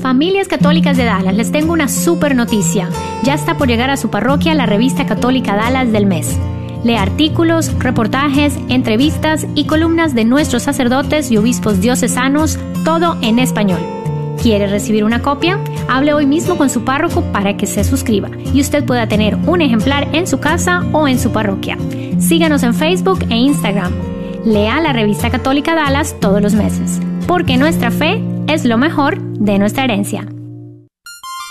Familias 0.00 0.48
Católicas 0.48 0.96
de 0.96 1.04
Dallas, 1.04 1.34
les 1.34 1.50
tengo 1.50 1.72
una 1.72 1.88
super 1.88 2.34
noticia. 2.34 2.88
Ya 3.22 3.34
está 3.34 3.56
por 3.56 3.68
llegar 3.68 3.90
a 3.90 3.96
su 3.96 4.10
parroquia 4.10 4.54
la 4.54 4.66
revista 4.66 5.06
católica 5.06 5.56
Dallas 5.56 5.92
del 5.92 6.06
mes. 6.06 6.38
Lee 6.84 6.96
artículos, 6.96 7.72
reportajes, 7.78 8.58
entrevistas 8.68 9.46
y 9.54 9.64
columnas 9.64 10.14
de 10.14 10.24
nuestros 10.24 10.62
sacerdotes 10.62 11.30
y 11.30 11.38
obispos 11.38 11.80
diocesanos, 11.80 12.58
todo 12.84 13.16
en 13.22 13.38
español. 13.38 13.80
¿Quiere 14.42 14.66
recibir 14.66 15.04
una 15.04 15.22
copia? 15.22 15.58
Hable 15.88 16.12
hoy 16.12 16.26
mismo 16.26 16.56
con 16.58 16.68
su 16.68 16.84
párroco 16.84 17.22
para 17.32 17.56
que 17.56 17.66
se 17.66 17.82
suscriba 17.82 18.28
y 18.52 18.60
usted 18.60 18.84
pueda 18.84 19.08
tener 19.08 19.36
un 19.46 19.62
ejemplar 19.62 20.08
en 20.12 20.26
su 20.26 20.38
casa 20.38 20.84
o 20.92 21.08
en 21.08 21.18
su 21.18 21.32
parroquia. 21.32 21.78
Síganos 22.18 22.62
en 22.62 22.74
Facebook 22.74 23.24
e 23.30 23.36
Instagram. 23.36 23.92
Lea 24.44 24.82
la 24.82 24.92
revista 24.92 25.30
católica 25.30 25.74
Dallas 25.74 26.16
todos 26.20 26.42
los 26.42 26.52
meses, 26.52 27.00
porque 27.26 27.56
nuestra 27.56 27.90
fe 27.90 28.22
es 28.46 28.66
lo 28.66 28.76
mejor 28.76 29.23
de 29.44 29.58
nuestra 29.58 29.84
herencia. 29.84 30.26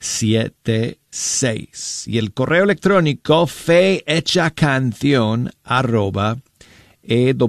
2976 0.00 2.06
y 2.06 2.18
el 2.18 2.32
correo 2.32 2.64
electrónico 2.64 3.46
fe 3.46 4.02
hecha 4.06 4.50
canción 4.50 5.50
arroba 5.64 6.38
ewtn.com. 7.02 7.44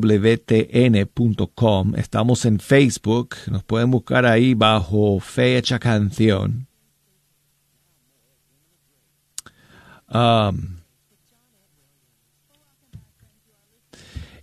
Estamos 1.95 2.45
en 2.45 2.59
Facebook, 2.59 3.35
nos 3.51 3.63
pueden 3.63 3.91
buscar 3.91 4.25
ahí 4.25 4.53
bajo 4.53 5.19
fe 5.19 5.57
hecha 5.57 5.79
canción. 5.79 6.67
Um, 10.11 10.79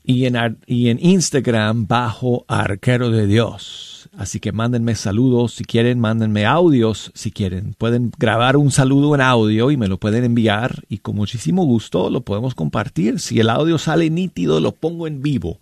y, 0.05 0.27
en, 0.27 0.59
y 0.67 0.91
en 0.91 1.05
Instagram 1.05 1.89
bajo 1.89 2.45
arquero 2.47 3.11
de 3.11 3.27
Dios. 3.27 3.96
Así 4.17 4.41
que 4.41 4.51
mándenme 4.51 4.95
saludos 4.95 5.53
si 5.53 5.65
quieren, 5.65 6.01
mándenme 6.01 6.47
audios 6.47 7.13
si 7.15 7.31
quieren. 7.31 7.75
Pueden 7.75 8.11
grabar 8.17 8.57
un 8.57 8.71
saludo 8.71 9.15
en 9.15 9.21
audio 9.21 9.71
y 9.71 9.77
me 9.77 9.89
lo 9.89 9.99
pueden 9.99 10.25
enviar 10.25 10.85
y 10.89 10.99
con 10.99 11.17
muchísimo 11.17 11.65
gusto 11.65 12.09
lo 12.09 12.23
podemos 12.23 12.55
compartir. 12.55 13.21
Si 13.21 13.39
el 13.41 13.51
audio 13.51 13.77
sale 13.77 14.09
nítido, 14.09 14.61
lo 14.61 14.73
pongo 14.73 15.07
en 15.07 15.21
vivo 15.21 15.59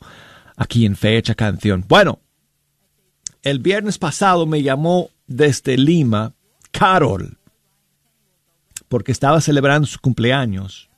aquí 0.56 0.86
en 0.86 0.94
Fecha 0.94 1.34
Canción. 1.34 1.84
Bueno, 1.88 2.20
el 3.42 3.58
viernes 3.58 3.98
pasado 3.98 4.46
me 4.46 4.62
llamó 4.62 5.10
desde 5.26 5.76
Lima 5.76 6.32
Carol 6.70 7.38
porque 8.88 9.10
estaba 9.10 9.40
celebrando 9.40 9.88
su 9.88 9.98
cumpleaños 9.98 10.88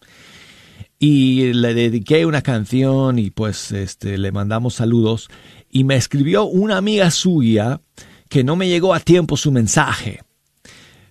y 0.99 1.53
le 1.53 1.73
dediqué 1.73 2.27
una 2.27 2.43
canción 2.43 3.19
y 3.19 3.31
pues 3.31 3.73
este 3.73 4.19
le 4.19 4.33
mandamos 4.33 4.75
saludos 4.75 5.29
y 5.71 5.85
me 5.85 5.97
escribió 5.97 6.45
una 6.45 6.77
amiga 6.77 7.11
suya 7.11 7.81
que 8.29 8.45
no 8.45 8.57
me 8.57 8.69
llegó 8.69 8.95
a 8.95 9.01
tiempo 9.01 9.37
su 9.37 9.53
mensaje. 9.53 10.21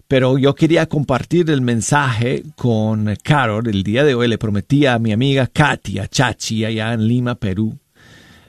Pero 0.07 0.37
yo 0.37 0.53
quería 0.53 0.87
compartir 0.87 1.49
el 1.49 1.61
mensaje 1.61 2.43
con 2.55 3.15
Carol. 3.23 3.67
El 3.67 3.83
día 3.83 4.03
de 4.03 4.13
hoy 4.13 4.27
le 4.27 4.37
prometí 4.37 4.85
a 4.85 4.99
mi 4.99 5.11
amiga 5.11 5.47
Katia 5.47 6.07
Chachi, 6.07 6.63
allá 6.63 6.93
en 6.93 7.07
Lima, 7.07 7.35
Perú, 7.35 7.77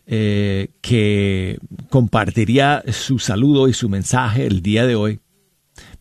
eh, 0.07 0.69
que 0.83 1.59
compartiría 1.89 2.85
su 2.93 3.19
saludo 3.19 3.69
y 3.69 3.73
su 3.73 3.89
mensaje 3.89 4.47
el 4.47 4.61
día 4.61 4.87
de 4.87 4.97
hoy 4.97 5.21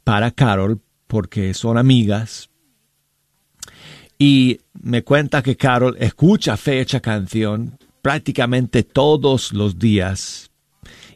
para 0.04 0.32
Carol, 0.32 0.82
porque 1.08 1.54
son 1.54 1.78
amigas. 1.78 2.50
Y 4.18 4.60
me 4.74 5.04
cuenta 5.04 5.42
que 5.42 5.56
Carol 5.56 5.96
escucha 6.00 6.58
fecha 6.58 7.00
canción 7.00 7.78
prácticamente 8.06 8.84
todos 8.84 9.52
los 9.52 9.80
días. 9.80 10.52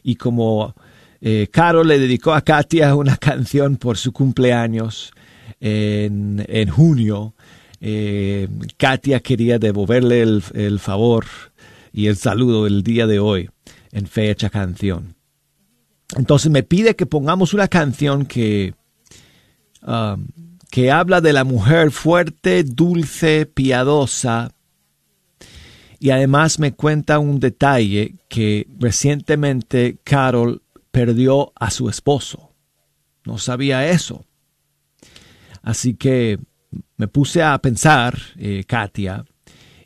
Y 0.02 0.16
como 0.16 0.74
eh, 1.20 1.46
Carol 1.48 1.86
le 1.86 2.00
dedicó 2.00 2.34
a 2.34 2.40
Katia 2.40 2.96
una 2.96 3.16
canción 3.28 3.76
por 3.76 3.96
su 3.96 4.12
cumpleaños 4.12 5.12
en, 5.60 6.68
junio, 6.68 7.34
eh, 7.80 8.48
Katia 8.76 9.20
quería 9.20 9.60
devolverle 9.60 10.22
el, 10.22 10.80
favor 10.80 11.26
y 11.92 12.08
el 12.08 12.16
saludo 12.16 12.66
el 12.66 12.82
día 12.82 13.06
de 13.06 13.20
hoy 13.20 13.48
en 13.92 14.08
fecha 14.08 14.50
canción. 14.50 15.14
Entonces 16.16 16.50
me 16.50 16.64
pide 16.64 16.96
que 16.96 17.06
pongamos 17.06 17.54
una 17.54 17.68
canción 17.68 18.26
que, 18.26 18.74
um, 19.86 20.26
que 20.72 20.90
habla 20.90 21.20
de 21.20 21.34
la 21.34 21.44
mujer 21.44 21.92
fuerte, 21.92 22.64
dulce, 22.64 23.46
piadosa, 23.46 24.50
y 26.00 26.10
además 26.10 26.58
me 26.58 26.72
cuenta 26.72 27.18
un 27.18 27.38
detalle 27.38 28.16
que 28.28 28.66
recientemente 28.78 29.98
Carol 30.02 30.62
perdió 30.90 31.52
a 31.54 31.70
su 31.70 31.90
esposo. 31.90 32.54
No 33.26 33.36
sabía 33.36 33.86
eso. 33.86 34.24
Así 35.62 35.94
que 35.94 36.38
me 36.96 37.06
puse 37.06 37.42
a 37.42 37.58
pensar, 37.58 38.18
eh, 38.38 38.64
Katia, 38.66 39.26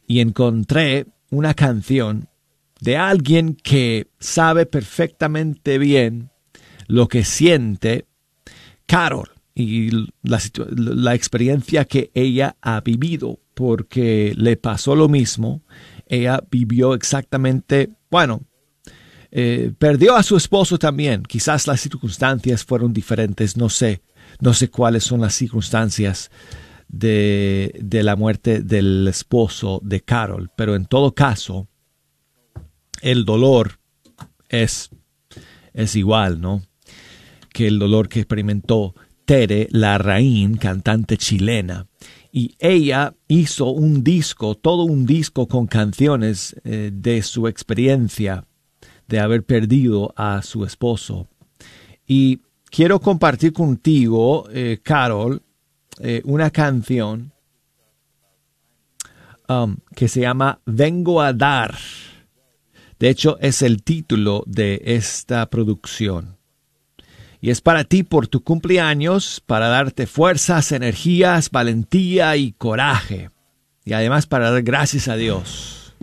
y 0.06 0.20
encontré 0.20 1.06
una 1.30 1.52
canción 1.52 2.28
de 2.80 2.96
alguien 2.96 3.56
que 3.56 4.06
sabe 4.20 4.66
perfectamente 4.66 5.78
bien 5.78 6.30
lo 6.86 7.08
que 7.08 7.24
siente 7.24 8.06
Carol 8.86 9.30
y 9.52 9.90
la, 10.22 10.40
la 10.76 11.14
experiencia 11.14 11.86
que 11.86 12.12
ella 12.14 12.56
ha 12.60 12.80
vivido, 12.82 13.40
porque 13.54 14.32
le 14.36 14.56
pasó 14.56 14.94
lo 14.94 15.08
mismo 15.08 15.62
ella 16.14 16.42
vivió 16.50 16.94
exactamente, 16.94 17.90
bueno, 18.10 18.42
eh, 19.30 19.72
perdió 19.78 20.16
a 20.16 20.22
su 20.22 20.36
esposo 20.36 20.78
también. 20.78 21.22
Quizás 21.22 21.66
las 21.66 21.80
circunstancias 21.80 22.64
fueron 22.64 22.92
diferentes, 22.92 23.56
no 23.56 23.68
sé, 23.68 24.02
no 24.40 24.54
sé 24.54 24.70
cuáles 24.70 25.04
son 25.04 25.20
las 25.20 25.34
circunstancias 25.34 26.30
de, 26.88 27.74
de 27.82 28.02
la 28.02 28.16
muerte 28.16 28.60
del 28.60 29.08
esposo 29.08 29.80
de 29.82 30.00
Carol, 30.02 30.50
pero 30.56 30.76
en 30.76 30.86
todo 30.86 31.14
caso, 31.14 31.68
el 33.02 33.24
dolor 33.24 33.80
es, 34.48 34.90
es 35.72 35.96
igual, 35.96 36.40
¿no? 36.40 36.62
Que 37.52 37.66
el 37.66 37.78
dolor 37.78 38.08
que 38.08 38.20
experimentó 38.20 38.94
Tere 39.24 39.68
Larraín, 39.70 40.56
cantante 40.56 41.16
chilena 41.16 41.86
y 42.36 42.56
ella 42.58 43.14
hizo 43.28 43.66
un 43.66 44.02
disco, 44.02 44.56
todo 44.56 44.82
un 44.82 45.06
disco 45.06 45.46
con 45.46 45.68
canciones 45.68 46.56
eh, 46.64 46.90
de 46.92 47.22
su 47.22 47.46
experiencia 47.46 48.44
de 49.06 49.20
haber 49.20 49.44
perdido 49.44 50.12
a 50.16 50.42
su 50.42 50.64
esposo. 50.64 51.28
Y 52.08 52.40
quiero 52.64 52.98
compartir 52.98 53.52
contigo, 53.52 54.48
eh, 54.50 54.80
Carol, 54.82 55.42
eh, 56.00 56.22
una 56.24 56.50
canción 56.50 57.32
um, 59.48 59.76
que 59.94 60.08
se 60.08 60.22
llama 60.22 60.60
Vengo 60.66 61.22
a 61.22 61.32
dar. 61.32 61.78
De 62.98 63.10
hecho, 63.10 63.38
es 63.38 63.62
el 63.62 63.84
título 63.84 64.42
de 64.48 64.82
esta 64.84 65.48
producción. 65.48 66.36
Y 67.44 67.50
es 67.50 67.60
para 67.60 67.84
ti 67.84 68.04
por 68.04 68.26
tu 68.26 68.42
cumpleaños, 68.42 69.42
para 69.44 69.68
darte 69.68 70.06
fuerzas, 70.06 70.72
energías, 70.72 71.50
valentía 71.50 72.38
y 72.38 72.52
coraje. 72.52 73.28
Y 73.84 73.92
además 73.92 74.26
para 74.26 74.50
dar 74.50 74.62
gracias 74.62 75.08
a 75.08 75.16
Dios 75.16 75.94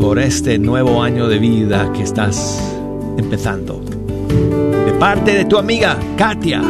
por 0.00 0.20
este 0.20 0.58
nuevo 0.58 1.02
año 1.02 1.28
de 1.28 1.38
vida 1.38 1.92
que 1.92 2.02
estás 2.02 2.58
empezando. 3.18 3.80
De 4.86 4.94
parte 4.98 5.34
de 5.34 5.44
tu 5.44 5.58
amiga 5.58 5.98
Katia. 6.16 6.62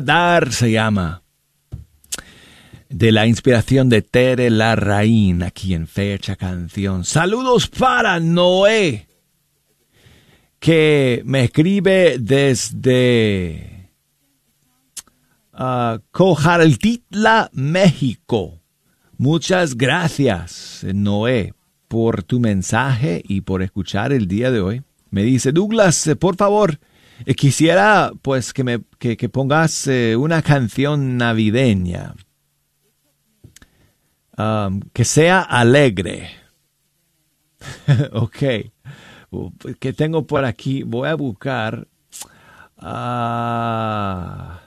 Dar 0.00 0.52
se 0.52 0.72
llama. 0.72 1.22
De 2.88 3.12
la 3.12 3.26
inspiración 3.26 3.88
de 3.88 4.02
Tere 4.02 4.48
Larraín, 4.50 5.42
aquí 5.42 5.74
en 5.74 5.86
Fecha 5.86 6.36
Canción. 6.36 7.04
Saludos 7.04 7.68
para 7.68 8.18
Noé, 8.18 9.06
que 10.58 11.22
me 11.26 11.44
escribe 11.44 12.16
desde 12.18 13.90
uh, 15.52 15.98
Cojaltitla, 16.10 17.50
México. 17.52 18.62
Muchas 19.18 19.76
gracias, 19.76 20.86
Noé, 20.94 21.52
por 21.88 22.22
tu 22.22 22.40
mensaje 22.40 23.22
y 23.26 23.42
por 23.42 23.62
escuchar 23.62 24.12
el 24.12 24.28
día 24.28 24.50
de 24.50 24.60
hoy. 24.60 24.82
Me 25.10 25.22
dice, 25.24 25.52
Douglas, 25.52 26.08
por 26.18 26.36
favor, 26.36 26.78
eh, 27.26 27.34
quisiera 27.34 28.12
pues 28.22 28.52
que 28.52 28.64
me 28.64 28.80
que, 28.98 29.16
que 29.16 29.28
pongas 29.28 29.86
eh, 29.86 30.16
una 30.16 30.42
canción 30.42 31.16
navideña 31.16 32.14
um, 34.38 34.80
que 34.92 35.04
sea 35.04 35.42
alegre. 35.42 36.30
ok. 38.12 38.42
Uh, 39.30 39.50
que 39.78 39.92
tengo 39.92 40.26
por 40.26 40.44
aquí? 40.44 40.82
Voy 40.84 41.08
a 41.08 41.14
buscar. 41.14 41.86
ah, 42.78 44.60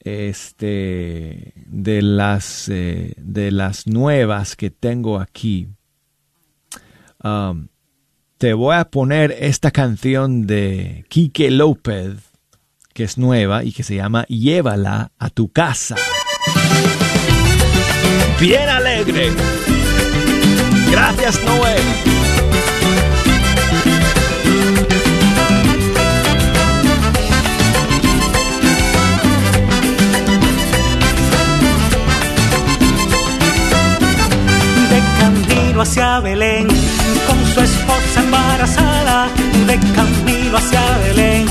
este 0.00 1.52
de 1.66 2.02
las 2.02 2.68
eh, 2.70 3.14
de 3.18 3.50
las 3.50 3.86
nuevas 3.86 4.56
que 4.56 4.70
tengo 4.70 5.20
aquí. 5.20 5.68
Te 8.38 8.54
voy 8.54 8.76
a 8.76 8.84
poner 8.84 9.36
esta 9.40 9.72
canción 9.72 10.46
de 10.46 11.04
Quique 11.08 11.50
López, 11.50 12.14
que 12.94 13.02
es 13.02 13.18
nueva 13.18 13.64
y 13.64 13.72
que 13.72 13.82
se 13.82 13.96
llama 13.96 14.24
Llévala 14.28 15.10
a 15.18 15.28
tu 15.28 15.50
casa. 15.50 15.96
Bien 18.40 18.68
alegre. 18.68 19.32
Gracias, 20.92 21.42
Noé. 21.44 21.76
de 34.88 35.02
camino 35.20 35.82
hacia 35.82 36.20
Belén, 36.20 36.68
su 37.58 37.64
esposa 37.64 38.20
embarazada, 38.20 39.28
de 39.66 39.78
camino 39.92 40.58
hacia 40.58 40.80
Belén, 40.98 41.46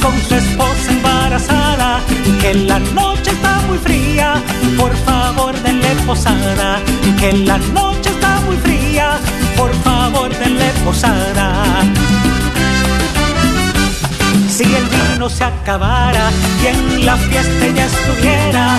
con 0.00 0.14
su 0.26 0.34
esposa 0.34 0.90
embarazada, 0.90 2.00
que 2.40 2.54
la 2.54 2.78
noche 2.78 3.30
está 3.32 3.60
muy 3.68 3.78
fría, 3.78 4.34
por 4.78 4.94
favor 5.04 5.54
denle 5.62 5.90
posada, 6.06 6.80
que 7.20 7.32
la 7.32 7.58
noche 7.58 8.08
está 8.10 8.40
muy 8.46 8.56
fría, 8.56 9.18
por 9.56 9.72
favor 9.82 10.30
denle 10.38 10.70
posada. 10.84 11.64
Si 14.48 14.64
el 14.64 14.86
vino 14.96 15.28
se 15.28 15.44
acabara 15.44 16.30
y 16.62 16.66
en 16.66 17.06
la 17.06 17.16
fiesta 17.16 17.66
ya 17.76 17.86
estuviera, 17.86 18.78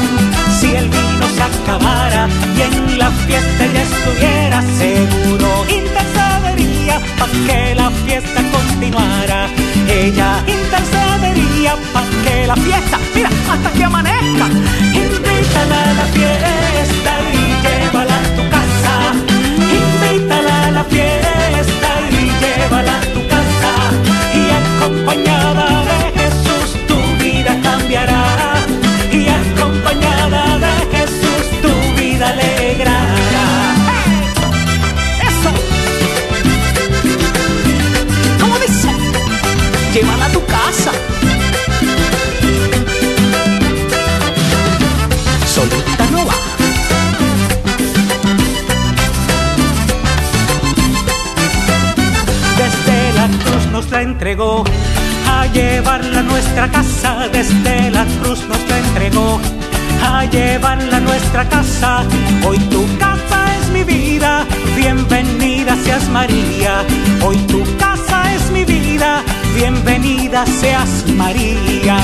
si 0.60 0.76
el 0.76 0.90
vino 0.90 1.26
se 1.36 1.44
acabara 1.44 2.28
y 2.58 2.62
en 2.62 2.98
la 2.98 3.12
fiesta 3.12 3.64
ya 3.74 3.82
estuviera, 3.84 4.62
seguro 4.80 5.66
para 6.88 7.32
que 7.48 7.76
la 7.76 7.90
fiesta 8.06 8.42
continuara. 8.52 9.48
Ella 9.88 10.44
intercedería 10.48 11.76
para 11.94 12.10
que 12.24 12.48
la 12.48 12.56
fiesta, 12.56 13.00
mira, 13.16 13.30
hasta 13.50 13.72
que 13.72 13.84
amanezca, 13.84 14.48
invítala 14.94 15.84
a 15.90 15.94
la 15.94 16.06
fiesta 16.18 17.12
y 17.34 17.36
llévala 17.64 18.16
a 18.16 18.36
tu 18.36 18.50
casa, 18.50 18.63
casa. 61.50 62.04
Hoy 62.46 62.58
tu 62.70 62.86
casa 62.98 63.46
es 63.60 63.70
mi 63.70 63.84
vida, 63.84 64.46
bienvenida 64.76 65.76
seas 65.84 66.08
María. 66.10 66.84
Hoy 67.26 67.38
tu 67.48 67.64
casa 67.78 68.34
es 68.34 68.52
mi 68.52 68.66
vida, 68.66 69.24
bienvenida 69.56 70.46
seas 70.46 71.06
María. 71.16 71.98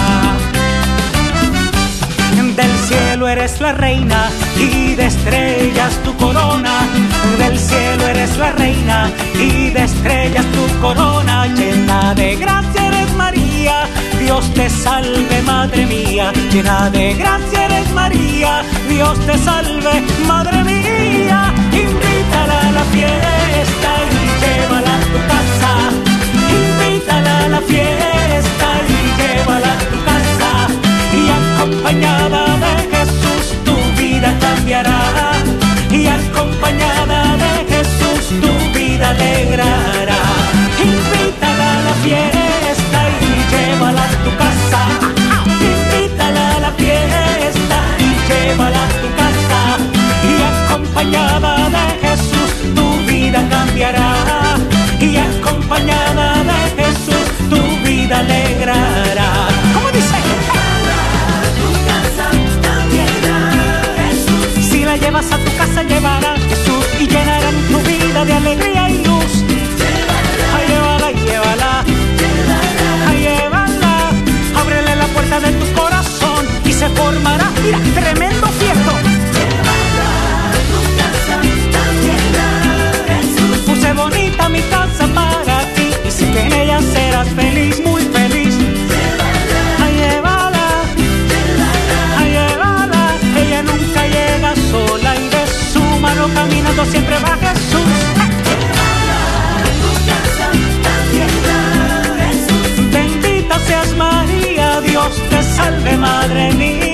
Del 2.59 2.77
cielo 2.89 3.29
eres 3.29 3.61
la 3.61 3.71
reina 3.71 4.29
y 4.57 4.93
de 4.95 5.05
estrellas 5.05 5.93
tu 6.03 6.13
corona. 6.17 6.81
Del 7.37 7.57
cielo 7.57 8.05
eres 8.05 8.35
la 8.37 8.51
reina 8.51 9.09
y 9.33 9.69
de 9.69 9.85
estrellas 9.85 10.45
tu 10.51 10.81
corona. 10.81 11.47
Llena 11.47 12.13
de 12.15 12.35
gracia 12.35 12.87
eres 12.87 13.13
María, 13.15 13.87
Dios 14.19 14.53
te 14.53 14.69
salve 14.69 15.41
Madre 15.43 15.85
mía. 15.85 16.33
Llena 16.51 16.89
de 16.89 17.13
gracia 17.13 17.65
eres 17.65 17.89
María, 17.93 18.61
Dios 18.89 19.17
te 19.19 19.37
salve 19.37 20.03
Madre 20.27 20.63
mía. 20.63 21.53
Invítala 21.71 22.57
a 22.67 22.71
la 22.71 22.83
fiesta 22.95 23.91
y 24.11 24.23
llévala 24.41 24.93
a 24.95 25.05
tu 25.13 25.19
casa. 25.31 25.71
Invítala 26.59 27.45
a 27.45 27.49
la 27.49 27.61
fiesta 27.61 28.67
y 28.89 29.21
llévala 29.21 29.71
a 29.73 29.85
tu 29.91 29.97
casa 30.09 30.51
y 31.19 31.23
acompañada 31.39 32.41
de 32.65 32.75
Jesús 32.93 33.45
tu 33.63 33.75
vida 34.01 34.35
cambiará 34.39 35.01
y 35.91 36.07
acompañada 36.07 37.37
de 37.43 37.53
Jesús 37.71 38.23
tu 38.41 38.53
vida 38.77 39.09
alegrará. 39.11 40.21
Invítala 40.83 41.67
a 41.77 41.83
la 41.87 41.93
fiesta 42.03 42.58
acompañada 51.15 51.69
de 51.69 52.07
Jesús 52.07 52.75
tu 52.75 53.11
vida 53.11 53.47
cambiará 53.49 54.57
y 54.99 55.17
acompañada 55.17 56.43
de 56.43 56.83
Jesús 56.83 57.27
tu 57.49 57.87
vida 57.87 58.19
alegrará. 58.19 59.47
¿Cómo 59.73 59.89
dice? 59.91 60.15
Si 64.69 64.85
la 64.85 64.97
llevas 64.97 65.31
a 65.31 65.37
tu 65.37 65.57
casa, 65.57 65.83
llevará 65.83 66.35
Jesús 66.49 66.85
y 66.99 67.07
llenarán 67.07 67.55
tu 67.71 67.77
vida 67.89 68.25
de 68.25 68.33
alegría 68.33 68.89
y 68.89 69.03
luz. 69.03 69.43
Ay, 70.55 70.67
llévala, 70.67 71.11
llévala, 71.11 71.83
ay, 73.07 73.17
llévala. 73.19 74.11
Ábrele 74.61 74.95
la 74.95 75.07
puerta 75.07 75.39
de 75.39 75.51
tu 75.53 75.73
corazón 75.73 76.45
y 76.65 76.73
se 76.73 76.87
formará, 76.89 77.49
mira, 77.63 77.79
tremendo 77.95 78.28
feliz, 87.35 87.81
muy 87.81 88.01
feliz. 88.01 88.55
Ay, 89.83 89.93
llévala, 90.01 90.67
ay, 92.17 92.31
llévala. 92.31 93.03
Ella 93.37 93.61
nunca 93.63 94.01
llega 94.07 94.53
sola 94.71 95.15
y 95.15 95.27
de 95.29 95.43
su 95.71 95.81
mano 95.99 96.27
caminando 96.33 96.85
siempre 96.85 97.15
va 97.19 97.37
Jesús. 97.37 97.93
Bendita 102.91 103.59
seas 103.59 103.95
María, 103.95 104.81
Dios 104.81 105.21
te 105.29 105.43
salve, 105.43 105.97
Madre 105.97 106.53
mía. 106.53 106.88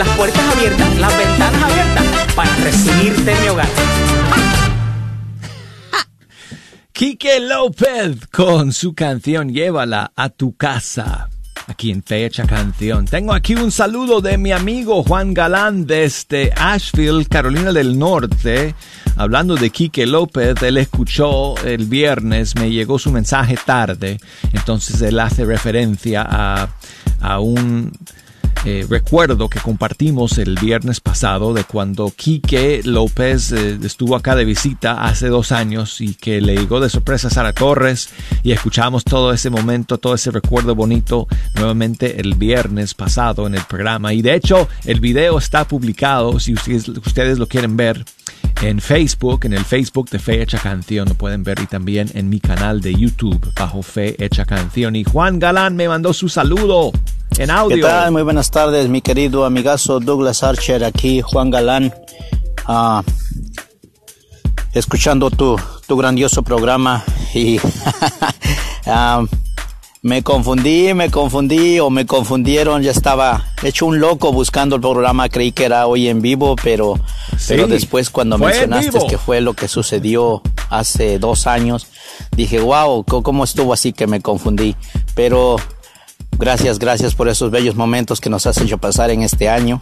Las 0.00 0.16
puertas 0.16 0.56
abiertas, 0.56 0.98
las 0.98 1.18
ventanas 1.18 1.62
abiertas 1.62 2.34
para 2.34 2.56
recibirte 2.56 3.32
en 3.32 3.42
mi 3.42 3.48
hogar. 3.48 3.68
Quique 6.90 7.38
López 7.38 8.26
con 8.32 8.72
su 8.72 8.94
canción 8.94 9.50
Llévala 9.50 10.10
a 10.16 10.30
tu 10.30 10.56
casa. 10.56 11.28
Aquí 11.66 11.90
en 11.90 12.02
Fecha 12.02 12.46
Canción. 12.46 13.04
Tengo 13.04 13.34
aquí 13.34 13.54
un 13.54 13.70
saludo 13.70 14.22
de 14.22 14.38
mi 14.38 14.52
amigo 14.52 15.02
Juan 15.02 15.34
Galán 15.34 15.86
desde 15.86 16.50
Asheville, 16.56 17.26
Carolina 17.26 17.70
del 17.70 17.98
Norte. 17.98 18.74
Hablando 19.16 19.54
de 19.54 19.68
Quique 19.68 20.06
López, 20.06 20.62
él 20.62 20.78
escuchó 20.78 21.58
el 21.58 21.84
viernes, 21.84 22.54
me 22.56 22.70
llegó 22.70 22.98
su 22.98 23.12
mensaje 23.12 23.58
tarde. 23.66 24.18
Entonces 24.54 25.02
él 25.02 25.20
hace 25.20 25.44
referencia 25.44 26.26
a, 26.26 26.70
a 27.20 27.40
un 27.40 27.92
eh, 28.66 28.86
recuerdo 28.88 29.48
que 29.48 29.58
compartimos 29.58 30.36
el 30.36 30.56
viernes 30.56 31.00
pasado 31.00 31.54
de 31.54 31.64
cuando 31.64 32.12
Quique 32.14 32.82
López 32.84 33.52
eh, 33.52 33.78
estuvo 33.82 34.16
acá 34.16 34.36
de 34.36 34.44
visita 34.44 35.04
hace 35.04 35.28
dos 35.28 35.50
años 35.50 36.02
y 36.02 36.14
que 36.14 36.42
le 36.42 36.56
llegó 36.56 36.78
de 36.78 36.90
sorpresa 36.90 37.28
a 37.28 37.30
Sara 37.30 37.54
Torres 37.54 38.10
y 38.42 38.52
escuchamos 38.52 39.04
todo 39.04 39.32
ese 39.32 39.48
momento, 39.48 39.96
todo 39.96 40.14
ese 40.14 40.30
recuerdo 40.30 40.74
bonito 40.74 41.26
nuevamente 41.54 42.20
el 42.20 42.34
viernes 42.34 42.92
pasado 42.92 43.46
en 43.46 43.54
el 43.54 43.62
programa. 43.62 44.12
Y 44.12 44.20
de 44.20 44.34
hecho 44.34 44.68
el 44.84 45.00
video 45.00 45.38
está 45.38 45.66
publicado, 45.66 46.38
si 46.38 46.52
ustedes, 46.52 46.88
ustedes 46.88 47.38
lo 47.38 47.46
quieren 47.46 47.78
ver, 47.78 48.04
en 48.60 48.80
Facebook, 48.80 49.46
en 49.46 49.54
el 49.54 49.64
Facebook 49.64 50.10
de 50.10 50.18
Fe 50.18 50.42
Hecha 50.42 50.58
Canción, 50.58 51.08
lo 51.08 51.14
pueden 51.14 51.42
ver 51.42 51.58
y 51.60 51.66
también 51.66 52.10
en 52.12 52.28
mi 52.28 52.40
canal 52.40 52.82
de 52.82 52.94
YouTube 52.94 53.40
bajo 53.58 53.82
Fe 53.82 54.22
Hecha 54.22 54.44
Canción. 54.44 54.96
Y 54.96 55.04
Juan 55.04 55.38
Galán 55.38 55.76
me 55.76 55.88
mandó 55.88 56.12
su 56.12 56.28
saludo 56.28 56.92
en 57.38 57.50
audio. 57.50 57.76
¿Qué 57.76 57.82
tal? 57.82 58.12
Muy 58.12 58.22
buenas 58.22 58.50
tardes, 58.50 58.88
mi 58.88 59.00
querido 59.00 59.44
amigazo 59.44 60.00
Douglas 60.00 60.42
Archer, 60.42 60.84
aquí 60.84 61.20
Juan 61.20 61.50
Galán, 61.50 61.94
ah, 62.66 63.02
escuchando 64.72 65.30
tu, 65.30 65.58
tu 65.86 65.96
grandioso 65.96 66.42
programa 66.42 67.04
y 67.34 67.58
ah, 68.86 69.24
Me 70.02 70.22
confundí, 70.22 70.94
me 70.94 71.10
confundí 71.10 71.78
o 71.78 71.90
me 71.90 72.06
confundieron. 72.06 72.82
Ya 72.82 72.90
estaba 72.90 73.52
hecho 73.62 73.84
un 73.84 74.00
loco 74.00 74.32
buscando 74.32 74.76
el 74.76 74.80
programa. 74.80 75.28
Creí 75.28 75.52
que 75.52 75.66
era 75.66 75.86
hoy 75.86 76.08
en 76.08 76.22
vivo, 76.22 76.56
pero, 76.56 76.98
pero 77.46 77.66
después 77.66 78.08
cuando 78.08 78.38
mencionaste 78.38 78.98
que 79.06 79.18
fue 79.18 79.42
lo 79.42 79.52
que 79.52 79.68
sucedió 79.68 80.40
hace 80.70 81.18
dos 81.18 81.46
años, 81.46 81.86
dije, 82.34 82.60
wow, 82.60 83.04
¿cómo 83.04 83.44
estuvo 83.44 83.74
así 83.74 83.92
que 83.92 84.06
me 84.06 84.22
confundí? 84.22 84.74
Pero 85.14 85.56
gracias, 86.38 86.78
gracias 86.78 87.14
por 87.14 87.28
esos 87.28 87.50
bellos 87.50 87.74
momentos 87.74 88.20
que 88.20 88.30
nos 88.30 88.46
has 88.46 88.58
hecho 88.58 88.78
pasar 88.78 89.10
en 89.10 89.22
este 89.22 89.48
año. 89.48 89.80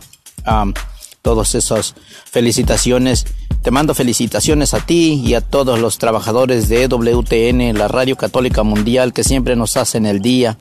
todos 1.23 1.55
esos 1.55 1.95
felicitaciones. 2.31 3.27
Te 3.63 3.71
mando 3.71 3.95
felicitaciones 3.95 4.73
a 4.73 4.81
ti 4.81 5.21
y 5.25 5.35
a 5.35 5.41
todos 5.41 5.79
los 5.79 5.99
trabajadores 5.99 6.69
de 6.69 6.85
EWTN, 6.85 7.77
la 7.77 7.89
Radio 7.89 8.17
Católica 8.17 8.63
Mundial, 8.63 9.13
que 9.13 9.25
siempre 9.25 9.57
nos 9.57 9.77
hacen 9.77 10.07
el 10.07 10.21
día, 10.21 10.57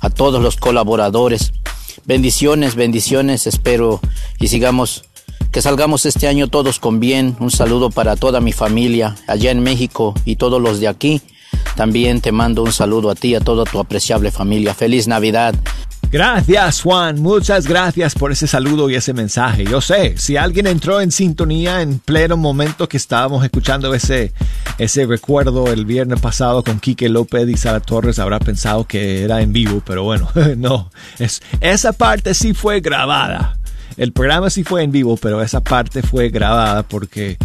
a 0.00 0.10
todos 0.10 0.42
los 0.42 0.56
colaboradores. 0.56 1.52
Bendiciones, 2.04 2.74
bendiciones, 2.74 3.46
espero 3.46 4.00
y 4.40 4.48
sigamos, 4.48 5.04
que 5.52 5.62
salgamos 5.62 6.06
este 6.06 6.26
año 6.26 6.48
todos 6.48 6.78
con 6.78 7.00
bien. 7.00 7.36
Un 7.38 7.50
saludo 7.50 7.90
para 7.90 8.16
toda 8.16 8.40
mi 8.40 8.52
familia 8.52 9.14
allá 9.26 9.50
en 9.50 9.60
México 9.60 10.14
y 10.24 10.36
todos 10.36 10.60
los 10.60 10.80
de 10.80 10.88
aquí. 10.88 11.22
También 11.76 12.20
te 12.20 12.32
mando 12.32 12.62
un 12.62 12.72
saludo 12.72 13.10
a 13.10 13.14
ti 13.14 13.28
y 13.28 13.34
a 13.34 13.40
toda 13.40 13.64
tu 13.64 13.78
apreciable 13.78 14.30
familia. 14.30 14.74
Feliz 14.74 15.08
Navidad. 15.08 15.54
Gracias 16.10 16.80
Juan, 16.80 17.20
muchas 17.20 17.66
gracias 17.66 18.14
por 18.14 18.32
ese 18.32 18.46
saludo 18.46 18.88
y 18.88 18.94
ese 18.94 19.12
mensaje. 19.12 19.66
Yo 19.66 19.82
sé, 19.82 20.16
si 20.16 20.38
alguien 20.38 20.66
entró 20.66 21.02
en 21.02 21.12
sintonía 21.12 21.82
en 21.82 21.98
pleno 21.98 22.38
momento 22.38 22.88
que 22.88 22.96
estábamos 22.96 23.44
escuchando 23.44 23.92
ese, 23.92 24.32
ese 24.78 25.04
recuerdo 25.04 25.70
el 25.70 25.84
viernes 25.84 26.18
pasado 26.18 26.64
con 26.64 26.80
Quique 26.80 27.10
López 27.10 27.46
y 27.50 27.58
Sara 27.58 27.80
Torres, 27.80 28.18
habrá 28.18 28.38
pensado 28.38 28.84
que 28.84 29.22
era 29.22 29.42
en 29.42 29.52
vivo, 29.52 29.82
pero 29.84 30.02
bueno, 30.02 30.30
no, 30.56 30.90
es, 31.18 31.42
esa 31.60 31.92
parte 31.92 32.32
sí 32.32 32.54
fue 32.54 32.80
grabada. 32.80 33.58
El 33.98 34.12
programa 34.12 34.48
sí 34.48 34.64
fue 34.64 34.84
en 34.84 34.92
vivo, 34.92 35.18
pero 35.18 35.42
esa 35.42 35.60
parte 35.60 36.02
fue 36.02 36.30
grabada 36.30 36.84
porque 36.84 37.36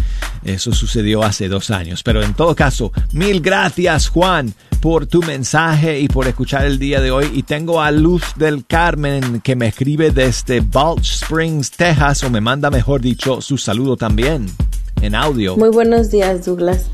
eso 0.44 0.72
sucedió 0.72 1.22
hace 1.22 1.48
dos 1.48 1.70
años. 1.70 2.02
Pero 2.02 2.22
en 2.22 2.34
todo 2.34 2.54
caso, 2.54 2.92
mil 3.12 3.40
gracias 3.40 4.08
Juan 4.08 4.54
por 4.80 5.06
tu 5.06 5.22
mensaje 5.22 6.00
y 6.00 6.08
por 6.08 6.28
escuchar 6.28 6.66
el 6.66 6.78
día 6.78 7.00
de 7.00 7.10
hoy. 7.10 7.30
Y 7.32 7.42
tengo 7.42 7.80
a 7.80 7.90
Luz 7.90 8.22
del 8.36 8.66
Carmen 8.66 9.40
que 9.40 9.56
me 9.56 9.68
escribe 9.68 10.10
desde 10.10 10.60
Balch 10.60 11.22
Springs, 11.22 11.70
Texas, 11.70 12.22
o 12.24 12.30
me 12.30 12.40
manda, 12.40 12.70
mejor 12.70 13.00
dicho, 13.00 13.40
su 13.40 13.56
saludo 13.56 13.96
también 13.96 14.46
en 15.00 15.14
audio. 15.14 15.56
Muy 15.56 15.70
buenos 15.70 16.10
días, 16.10 16.44
Douglas. 16.44 16.86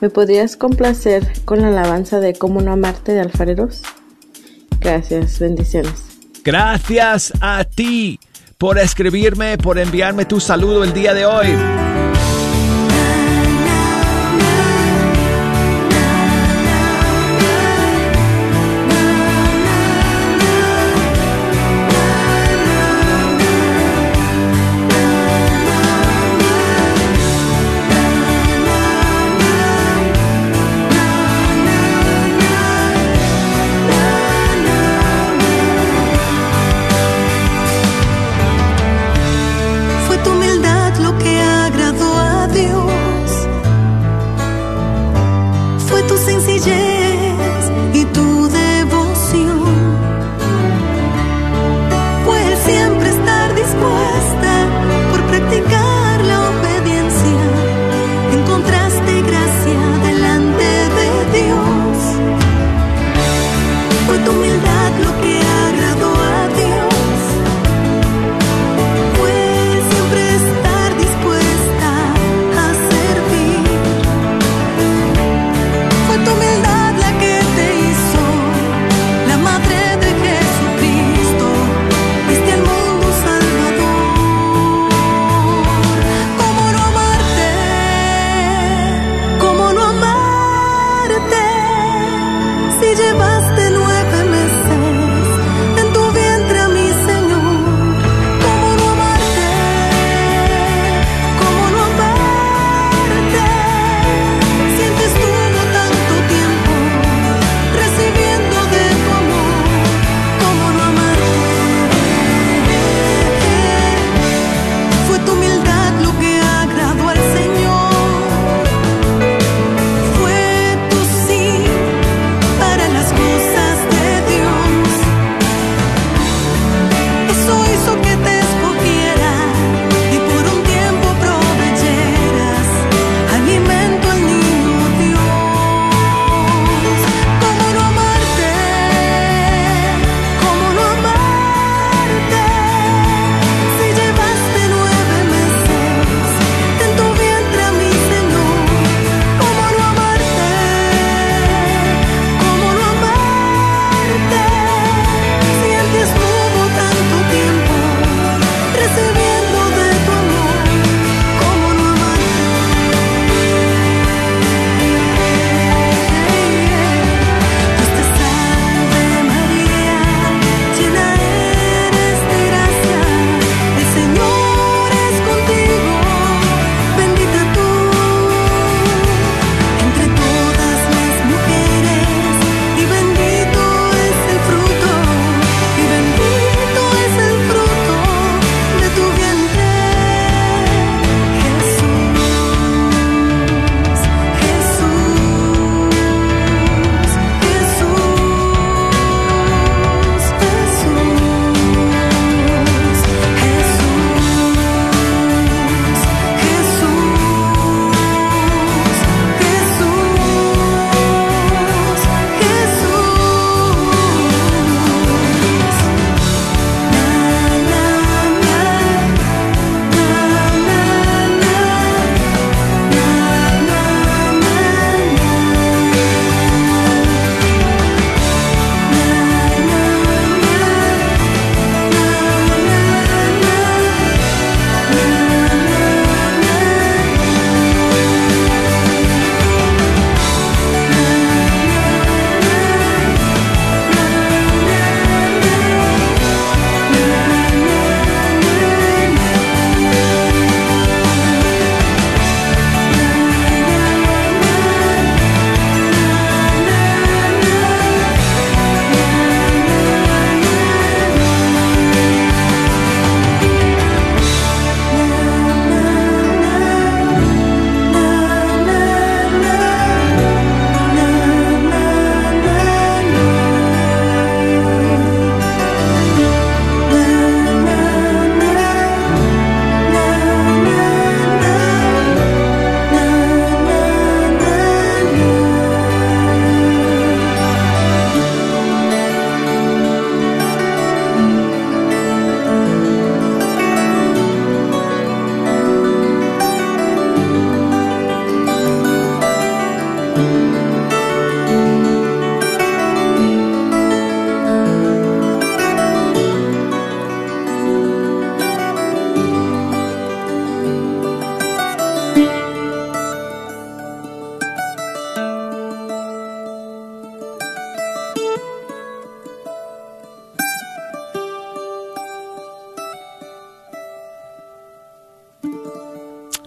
¿Me 0.00 0.10
podrías 0.10 0.56
complacer 0.56 1.26
con 1.44 1.62
la 1.62 1.68
alabanza 1.68 2.20
de 2.20 2.34
Cómo 2.34 2.60
no 2.60 2.72
amarte 2.72 3.12
de 3.12 3.20
alfareros? 3.20 3.82
Gracias, 4.80 5.38
bendiciones. 5.38 5.92
Gracias 6.44 7.32
a 7.40 7.64
ti 7.64 8.20
por 8.58 8.78
escribirme, 8.78 9.58
por 9.58 9.78
enviarme 9.78 10.24
tu 10.24 10.40
saludo 10.40 10.84
el 10.84 10.92
día 10.92 11.14
de 11.14 11.26
hoy. 11.26 11.48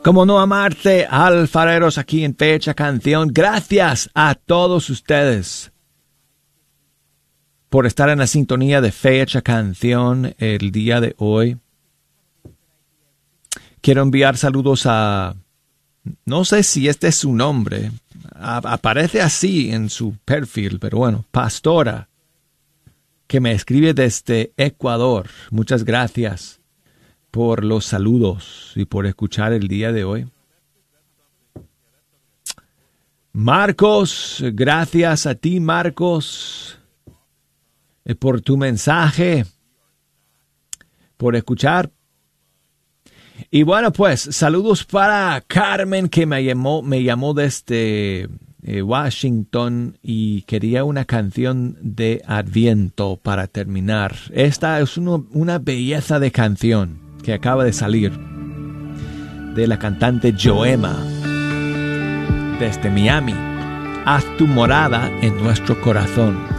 Como 0.09 0.25
no 0.25 0.39
amarte, 0.39 1.05
alfareros 1.05 1.99
aquí 1.99 2.23
en 2.23 2.35
Fecha 2.35 2.73
Canción. 2.73 3.29
Gracias 3.31 4.09
a 4.15 4.33
todos 4.33 4.89
ustedes 4.89 5.71
por 7.69 7.85
estar 7.85 8.09
en 8.09 8.17
la 8.17 8.25
sintonía 8.25 8.81
de 8.81 8.91
Fecha 8.91 9.43
Canción 9.43 10.33
el 10.39 10.71
día 10.71 10.99
de 10.99 11.13
hoy. 11.19 11.59
Quiero 13.81 14.01
enviar 14.01 14.35
saludos 14.35 14.87
a... 14.87 15.35
No 16.25 16.43
sé 16.43 16.63
si 16.63 16.87
este 16.87 17.09
es 17.09 17.15
su 17.17 17.31
nombre. 17.35 17.91
aparece 18.33 19.21
así 19.21 19.69
en 19.71 19.91
su 19.91 20.17
perfil, 20.25 20.79
pero 20.79 20.97
bueno, 20.97 21.23
Pastora, 21.29 22.09
que 23.27 23.39
me 23.39 23.51
escribe 23.51 23.93
desde 23.93 24.53
Ecuador. 24.57 25.29
Muchas 25.51 25.85
gracias 25.85 26.58
por 27.31 27.63
los 27.63 27.85
saludos 27.85 28.73
y 28.75 28.85
por 28.85 29.05
escuchar 29.05 29.53
el 29.53 29.67
día 29.67 29.91
de 29.91 30.03
hoy. 30.03 30.27
Marcos, 33.31 34.43
gracias 34.53 35.25
a 35.25 35.35
ti 35.35 35.59
Marcos 35.59 36.79
eh, 38.03 38.15
por 38.15 38.41
tu 38.41 38.57
mensaje, 38.57 39.45
por 41.15 41.35
escuchar. 41.35 41.91
Y 43.51 43.63
bueno, 43.63 43.93
pues 43.93 44.21
saludos 44.21 44.83
para 44.83 45.41
Carmen 45.47 46.09
que 46.09 46.25
me 46.25 46.43
llamó, 46.43 46.81
me 46.81 47.03
llamó 47.03 47.33
desde 47.33 48.27
eh, 48.63 48.81
Washington 48.81 49.97
y 50.01 50.41
quería 50.41 50.83
una 50.83 51.05
canción 51.05 51.77
de 51.81 52.21
Adviento 52.25 53.17
para 53.21 53.47
terminar. 53.47 54.15
Esta 54.33 54.81
es 54.81 54.97
una 54.97 55.59
belleza 55.59 56.19
de 56.19 56.31
canción 56.31 57.08
que 57.29 57.35
acaba 57.35 57.63
de 57.63 57.73
salir 57.73 58.11
de 59.53 59.67
la 59.67 59.77
cantante 59.77 60.33
Joema 60.35 60.95
desde 62.59 62.89
Miami. 62.89 63.35
Haz 64.03 64.25
tu 64.39 64.47
morada 64.47 65.11
en 65.21 65.37
nuestro 65.43 65.79
corazón. 65.79 66.58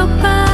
Qué 0.00 0.06
pena, 0.22 0.49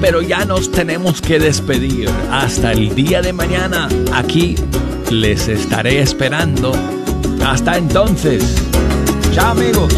pero 0.00 0.22
ya 0.22 0.44
nos 0.44 0.70
tenemos 0.70 1.20
que 1.20 1.38
despedir. 1.38 2.08
Hasta 2.30 2.72
el 2.72 2.94
día 2.94 3.20
de 3.22 3.32
mañana, 3.32 3.88
aquí 4.12 4.54
les 5.10 5.48
estaré 5.48 6.00
esperando. 6.00 6.72
Hasta 7.44 7.76
entonces. 7.76 8.42
Chao 9.32 9.50
amigos. 9.52 9.94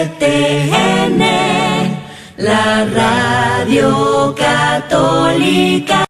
la 2.38 2.84
radio 2.84 4.34
católica. 4.36 6.04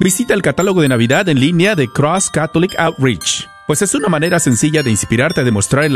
Visita 0.00 0.32
el 0.32 0.42
catálogo 0.42 0.80
de 0.80 0.88
Navidad 0.88 1.28
en 1.28 1.40
línea 1.40 1.74
de 1.74 1.88
Cross 1.88 2.30
Catholic 2.30 2.72
Outreach, 2.78 3.48
pues 3.66 3.82
es 3.82 3.96
una 3.96 4.08
manera 4.08 4.38
sencilla 4.38 4.84
de 4.84 4.90
inspirarte 4.90 5.40
a 5.40 5.44
demostrar 5.44 5.82
el 5.82 5.86